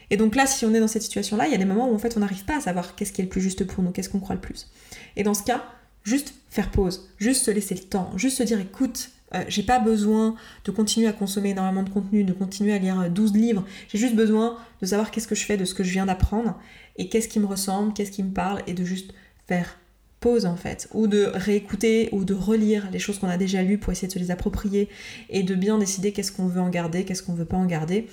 Et 0.10 0.18
donc 0.18 0.36
là, 0.36 0.46
si 0.46 0.66
on 0.66 0.74
est 0.74 0.80
dans 0.80 0.88
cette 0.88 1.02
situation-là, 1.02 1.48
il 1.48 1.52
y 1.52 1.56
a 1.56 1.58
des 1.58 1.66
moments 1.66 1.90
où 1.90 1.96
en 1.96 1.98
fait 1.98 2.16
on 2.18 2.20
n'arrive 2.20 2.46
pas 2.46 2.58
à 2.58 2.62
savoir 2.62 2.96
qu'est-ce 2.96 3.14
qui 3.14 3.22
est 3.22 3.24
le 3.24 3.30
plus 3.30 3.42
juste 3.42 3.64
pour 3.66 3.84
nous, 3.84 3.92
qu'est-ce 3.92 4.10
qu'on 4.10 4.20
croit 4.20 4.36
le 4.36 4.42
plus. 4.42 4.70
Et 5.16 5.24
dans 5.24 5.34
ce 5.34 5.44
cas, 5.44 5.64
juste 6.04 6.34
faire 6.50 6.70
pause, 6.70 7.10
juste 7.18 7.46
se 7.46 7.52
laisser 7.52 7.76
le 7.76 7.82
temps, 7.82 8.12
juste 8.18 8.38
se 8.38 8.44
dire 8.44 8.60
écoute, 8.60 9.10
euh, 9.34 9.44
j'ai 9.48 9.64
pas 9.64 9.80
besoin 9.80 10.36
de 10.66 10.72
continuer 10.72 11.08
à 11.08 11.14
consommer 11.14 11.50
énormément 11.50 11.84
de 11.84 11.90
contenu, 11.90 12.24
de 12.24 12.34
continuer 12.34 12.74
à 12.74 12.78
lire 12.78 13.10
12 13.10 13.32
euh, 13.32 13.38
livres. 13.38 13.66
J'ai 13.90 13.98
juste 13.98 14.16
besoin 14.16 14.58
de 14.82 14.86
savoir 14.86 15.12
qu'est-ce 15.12 15.28
que 15.28 15.36
je 15.36 15.46
fais 15.46 15.58
de 15.58 15.66
ce 15.66 15.74
que 15.74 15.84
je 15.84 15.92
viens 15.92 16.06
d'apprendre 16.06 16.60
et 16.98 17.10
qu'est-ce 17.10 17.28
qui 17.28 17.40
me 17.40 17.46
ressemble, 17.46 17.94
qu'est-ce 17.94 18.12
qui 18.12 18.24
me 18.24 18.32
parle 18.32 18.62
et 18.68 18.74
de 18.74 18.84
juste 18.84 19.14
faire 19.48 19.78
pause 20.20 20.46
en 20.46 20.56
fait, 20.56 20.88
ou 20.94 21.08
de 21.08 21.32
réécouter 21.34 22.10
ou 22.12 22.24
de 22.24 22.34
relire 22.34 22.90
les 22.92 23.00
choses 23.00 23.18
qu'on 23.20 23.28
a 23.28 23.38
déjà 23.38 23.64
lues 23.64 23.80
pour 23.80 23.92
essayer 23.92 24.08
de 24.08 24.14
se 24.14 24.20
les 24.20 24.32
approprier 24.32 24.88
et 25.30 25.44
de 25.44 25.56
bien 25.56 25.80
décider 25.80 26.12
qu'est-ce 26.12 26.32
qu'on 26.32 26.46
veut 26.46 26.62
en 26.62 26.70
garder, 26.70 27.04
qu'est-ce 27.06 27.24
qu'on 27.24 27.34
veut 27.34 27.46
pas 27.46 27.58
en 27.58 27.66
garder 27.66 28.08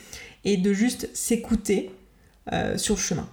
et 0.44 0.56
de 0.56 0.72
juste 0.72 1.10
s'écouter 1.14 1.90
euh, 2.52 2.78
sur 2.78 2.94
le 2.94 3.00
chemin. 3.00 3.28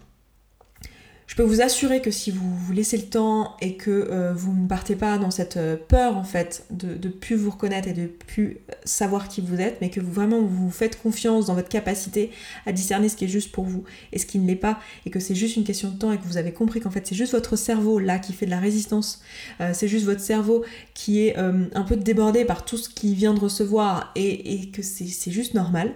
Je 1.27 1.35
peux 1.35 1.43
vous 1.43 1.61
assurer 1.61 2.01
que 2.01 2.11
si 2.11 2.29
vous 2.29 2.55
vous 2.55 2.71
laissez 2.71 2.97
le 2.97 3.05
temps 3.05 3.57
et 3.59 3.77
que 3.77 3.89
euh, 3.89 4.33
vous 4.33 4.53
ne 4.53 4.67
partez 4.67 4.95
pas 4.95 5.17
dans 5.17 5.31
cette 5.31 5.57
euh, 5.57 5.75
peur 5.75 6.17
en 6.17 6.23
fait 6.23 6.65
de, 6.69 6.93
de 6.93 7.09
plus 7.09 7.35
vous 7.35 7.49
reconnaître 7.49 7.87
et 7.87 7.93
de 7.93 8.05
plus 8.05 8.59
savoir 8.83 9.27
qui 9.27 9.41
vous 9.41 9.59
êtes, 9.59 9.81
mais 9.81 9.89
que 9.89 9.99
vous 9.99 10.11
vraiment 10.11 10.41
vous 10.41 10.69
faites 10.69 11.01
confiance 11.01 11.47
dans 11.47 11.55
votre 11.55 11.69
capacité 11.69 12.29
à 12.67 12.71
discerner 12.71 13.09
ce 13.09 13.15
qui 13.15 13.25
est 13.25 13.29
juste 13.29 13.51
pour 13.51 13.63
vous 13.63 13.83
et 14.11 14.19
ce 14.19 14.27
qui 14.27 14.37
ne 14.37 14.47
l'est 14.47 14.55
pas, 14.55 14.79
et 15.05 15.09
que 15.09 15.19
c'est 15.19 15.35
juste 15.35 15.55
une 15.55 15.63
question 15.63 15.89
de 15.89 15.97
temps 15.97 16.11
et 16.11 16.17
que 16.17 16.25
vous 16.25 16.37
avez 16.37 16.51
compris 16.51 16.79
qu'en 16.79 16.91
fait 16.91 17.07
c'est 17.07 17.15
juste 17.15 17.31
votre 17.31 17.55
cerveau 17.55 17.97
là 17.97 18.19
qui 18.19 18.31
fait 18.31 18.45
de 18.45 18.51
la 18.51 18.59
résistance, 18.59 19.21
euh, 19.61 19.71
c'est 19.73 19.87
juste 19.87 20.05
votre 20.05 20.21
cerveau 20.21 20.63
qui 20.93 21.25
est 21.25 21.35
un 21.37 21.83
peu 21.83 21.95
débordé 21.95 22.45
par 22.45 22.65
tout 22.65 22.77
ce 22.77 22.89
qu'il 22.89 23.15
vient 23.15 23.33
de 23.33 23.39
recevoir 23.39 24.11
et 24.15 24.69
que 24.71 24.81
c'est 24.81 25.31
juste 25.31 25.53
normal. 25.53 25.93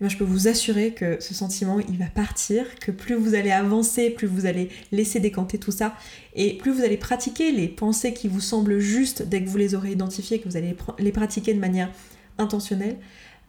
Eh 0.00 0.08
je 0.08 0.16
peux 0.16 0.24
vous 0.24 0.46
assurer 0.46 0.92
que 0.94 1.20
ce 1.20 1.34
sentiment, 1.34 1.80
il 1.80 1.98
va 1.98 2.06
partir, 2.06 2.64
que 2.78 2.92
plus 2.92 3.16
vous 3.16 3.34
allez 3.34 3.50
avancer, 3.50 4.10
plus 4.10 4.28
vous 4.28 4.46
allez 4.46 4.68
laisser 4.92 5.18
décanter 5.18 5.58
tout 5.58 5.72
ça, 5.72 5.94
et 6.34 6.56
plus 6.56 6.70
vous 6.70 6.82
allez 6.82 6.96
pratiquer 6.96 7.50
les 7.50 7.66
pensées 7.66 8.12
qui 8.12 8.28
vous 8.28 8.40
semblent 8.40 8.78
justes 8.78 9.22
dès 9.22 9.42
que 9.42 9.48
vous 9.48 9.56
les 9.56 9.74
aurez 9.74 9.90
identifiées, 9.90 10.40
que 10.40 10.48
vous 10.48 10.56
allez 10.56 10.76
les 11.00 11.12
pratiquer 11.12 11.52
de 11.52 11.58
manière 11.58 11.90
intentionnelle, 12.38 12.96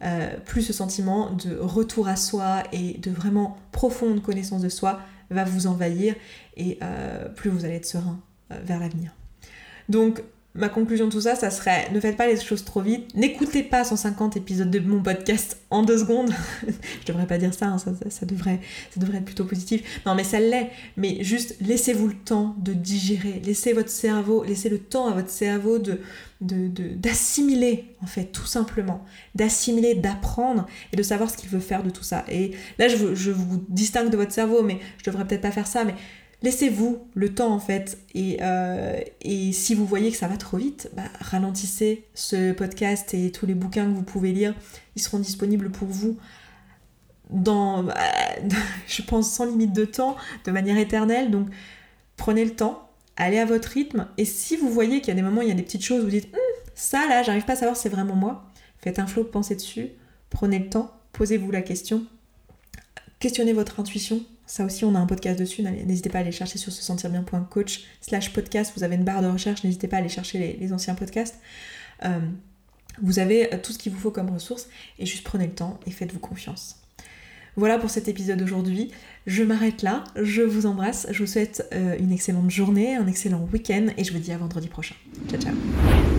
euh, 0.02 0.36
plus 0.44 0.62
ce 0.62 0.72
sentiment 0.72 1.30
de 1.30 1.56
retour 1.56 2.08
à 2.08 2.16
soi 2.16 2.64
et 2.72 2.94
de 2.98 3.10
vraiment 3.10 3.58
profonde 3.70 4.20
connaissance 4.20 4.62
de 4.62 4.68
soi 4.68 5.00
va 5.30 5.44
vous 5.44 5.68
envahir, 5.68 6.16
et 6.56 6.78
euh, 6.82 7.28
plus 7.28 7.50
vous 7.50 7.64
allez 7.64 7.74
être 7.74 7.86
serein 7.86 8.20
euh, 8.50 8.58
vers 8.64 8.80
l'avenir. 8.80 9.14
Donc 9.88 10.22
ma 10.54 10.68
conclusion 10.68 11.06
de 11.06 11.12
tout 11.12 11.20
ça, 11.20 11.36
ça 11.36 11.50
serait 11.50 11.90
ne 11.92 12.00
faites 12.00 12.16
pas 12.16 12.26
les 12.26 12.40
choses 12.40 12.64
trop 12.64 12.80
vite, 12.80 13.14
n'écoutez 13.14 13.62
pas 13.62 13.84
150 13.84 14.36
épisodes 14.36 14.70
de 14.70 14.80
mon 14.80 15.00
podcast 15.00 15.58
en 15.70 15.82
deux 15.84 15.98
secondes. 15.98 16.32
je 16.66 17.06
devrais 17.06 17.26
pas 17.26 17.38
dire 17.38 17.54
ça, 17.54 17.66
hein, 17.66 17.78
ça, 17.78 18.26
devrait, 18.26 18.60
ça 18.90 19.00
devrait 19.00 19.18
être 19.18 19.24
plutôt 19.24 19.44
positif. 19.44 20.02
Non, 20.06 20.14
mais 20.14 20.24
ça 20.24 20.40
l'est. 20.40 20.70
Mais 20.96 21.22
juste 21.22 21.54
laissez-vous 21.60 22.08
le 22.08 22.14
temps 22.14 22.56
de 22.58 22.72
digérer, 22.72 23.40
laissez 23.44 23.72
votre 23.72 23.90
cerveau, 23.90 24.42
laissez 24.42 24.68
le 24.68 24.78
temps 24.78 25.08
à 25.08 25.14
votre 25.14 25.30
cerveau 25.30 25.78
de 25.78 26.00
d'assimiler 26.40 27.94
en 28.02 28.06
fait 28.06 28.32
tout 28.32 28.46
simplement 28.46 29.04
d'assimiler 29.34 29.94
d'apprendre 29.94 30.64
et 30.90 30.96
de 30.96 31.02
savoir 31.02 31.28
ce 31.28 31.36
qu'il 31.36 31.50
veut 31.50 31.60
faire 31.60 31.82
de 31.82 31.90
tout 31.90 32.02
ça 32.02 32.24
et 32.30 32.52
là 32.78 32.88
je, 32.88 33.14
je 33.14 33.30
vous 33.30 33.62
distingue 33.68 34.08
de 34.08 34.16
votre 34.16 34.32
cerveau 34.32 34.62
mais 34.62 34.80
je 34.96 35.04
devrais 35.04 35.26
peut-être 35.26 35.42
pas 35.42 35.50
faire 35.50 35.66
ça 35.66 35.84
mais 35.84 35.94
laissez-vous 36.42 37.06
le 37.14 37.34
temps 37.34 37.52
en 37.52 37.58
fait. 37.58 37.98
Euh, 38.16 39.00
et, 39.22 39.52
si 39.52 39.74
vous 39.74 39.86
voyez 39.86 40.10
que 40.10 40.16
ça 40.16 40.28
va 40.28 40.36
trop 40.36 40.56
vite, 40.56 40.90
bah, 40.94 41.04
ralentissez 41.20 42.04
ce 42.14 42.52
podcast 42.52 43.14
et 43.14 43.30
tous 43.30 43.46
les 43.46 43.54
bouquins 43.54 43.86
que 43.86 43.94
vous 43.94 44.02
pouvez 44.02 44.32
lire, 44.32 44.54
ils 44.96 45.02
seront 45.02 45.18
disponibles 45.18 45.70
pour 45.70 45.88
vous 45.88 46.18
dans, 47.30 47.82
bah, 47.82 47.94
je 48.86 49.02
pense, 49.02 49.30
sans 49.30 49.46
limite 49.46 49.72
de 49.72 49.84
temps, 49.84 50.16
de 50.44 50.50
manière 50.50 50.78
éternelle. 50.78 51.30
Donc 51.30 51.48
prenez 52.16 52.44
le 52.44 52.54
temps, 52.54 52.90
allez 53.16 53.38
à 53.38 53.44
votre 53.44 53.68
rythme. 53.68 54.06
Et 54.16 54.24
si 54.24 54.56
vous 54.56 54.70
voyez 54.70 55.00
qu'il 55.00 55.08
y 55.08 55.12
a 55.12 55.14
des 55.14 55.22
moments, 55.22 55.42
il 55.42 55.48
y 55.48 55.52
a 55.52 55.54
des 55.54 55.62
petites 55.62 55.84
choses, 55.84 56.02
vous 56.02 56.10
dites 56.10 56.32
hum, 56.32 56.40
ça 56.74 57.06
là, 57.08 57.22
j'arrive 57.22 57.44
pas 57.44 57.54
à 57.54 57.56
savoir 57.56 57.76
c'est 57.76 57.88
vraiment 57.88 58.16
moi, 58.16 58.50
faites 58.78 58.98
un 58.98 59.06
flot 59.06 59.24
de 59.24 59.28
pensée 59.28 59.54
dessus, 59.54 59.90
prenez 60.30 60.58
le 60.58 60.68
temps, 60.68 60.90
posez-vous 61.12 61.50
la 61.50 61.62
question, 61.62 62.04
questionnez 63.18 63.52
votre 63.52 63.80
intuition, 63.80 64.22
ça 64.50 64.64
aussi, 64.64 64.84
on 64.84 64.96
a 64.96 64.98
un 64.98 65.06
podcast 65.06 65.38
dessus. 65.38 65.62
N'hésitez 65.62 66.10
pas 66.10 66.18
à 66.18 66.20
aller 66.22 66.32
chercher 66.32 66.58
sur 66.58 66.72
se 66.72 66.82
sentir 66.82 67.08
bien.coach 67.08 67.84
slash 68.00 68.32
podcast. 68.32 68.72
Vous 68.76 68.82
avez 68.82 68.96
une 68.96 69.04
barre 69.04 69.22
de 69.22 69.28
recherche. 69.28 69.62
N'hésitez 69.62 69.86
pas 69.86 69.98
à 69.98 70.00
aller 70.00 70.08
chercher 70.08 70.58
les, 70.58 70.72
anciens 70.72 70.96
podcasts. 70.96 71.38
Euh, 72.04 72.18
vous 73.00 73.20
avez 73.20 73.54
euh, 73.54 73.58
tout 73.62 73.72
ce 73.72 73.78
qu'il 73.78 73.92
vous 73.92 73.98
faut 74.00 74.10
comme 74.10 74.28
ressources 74.28 74.68
et 74.98 75.06
juste 75.06 75.22
prenez 75.22 75.46
le 75.46 75.52
temps 75.52 75.78
et 75.86 75.92
faites-vous 75.92 76.18
confiance. 76.18 76.82
Voilà 77.54 77.78
pour 77.78 77.90
cet 77.90 78.08
épisode 78.08 78.40
d'aujourd'hui. 78.40 78.90
Je 79.24 79.44
m'arrête 79.44 79.82
là. 79.82 80.02
Je 80.20 80.42
vous 80.42 80.66
embrasse. 80.66 81.06
Je 81.12 81.20
vous 81.20 81.30
souhaite 81.30 81.68
euh, 81.72 81.96
une 82.00 82.10
excellente 82.10 82.50
journée, 82.50 82.96
un 82.96 83.06
excellent 83.06 83.48
week-end 83.52 83.86
et 83.96 84.02
je 84.02 84.12
vous 84.12 84.18
dis 84.18 84.32
à 84.32 84.38
vendredi 84.38 84.66
prochain. 84.66 84.96
Ciao, 85.28 85.40
ciao. 85.40 86.09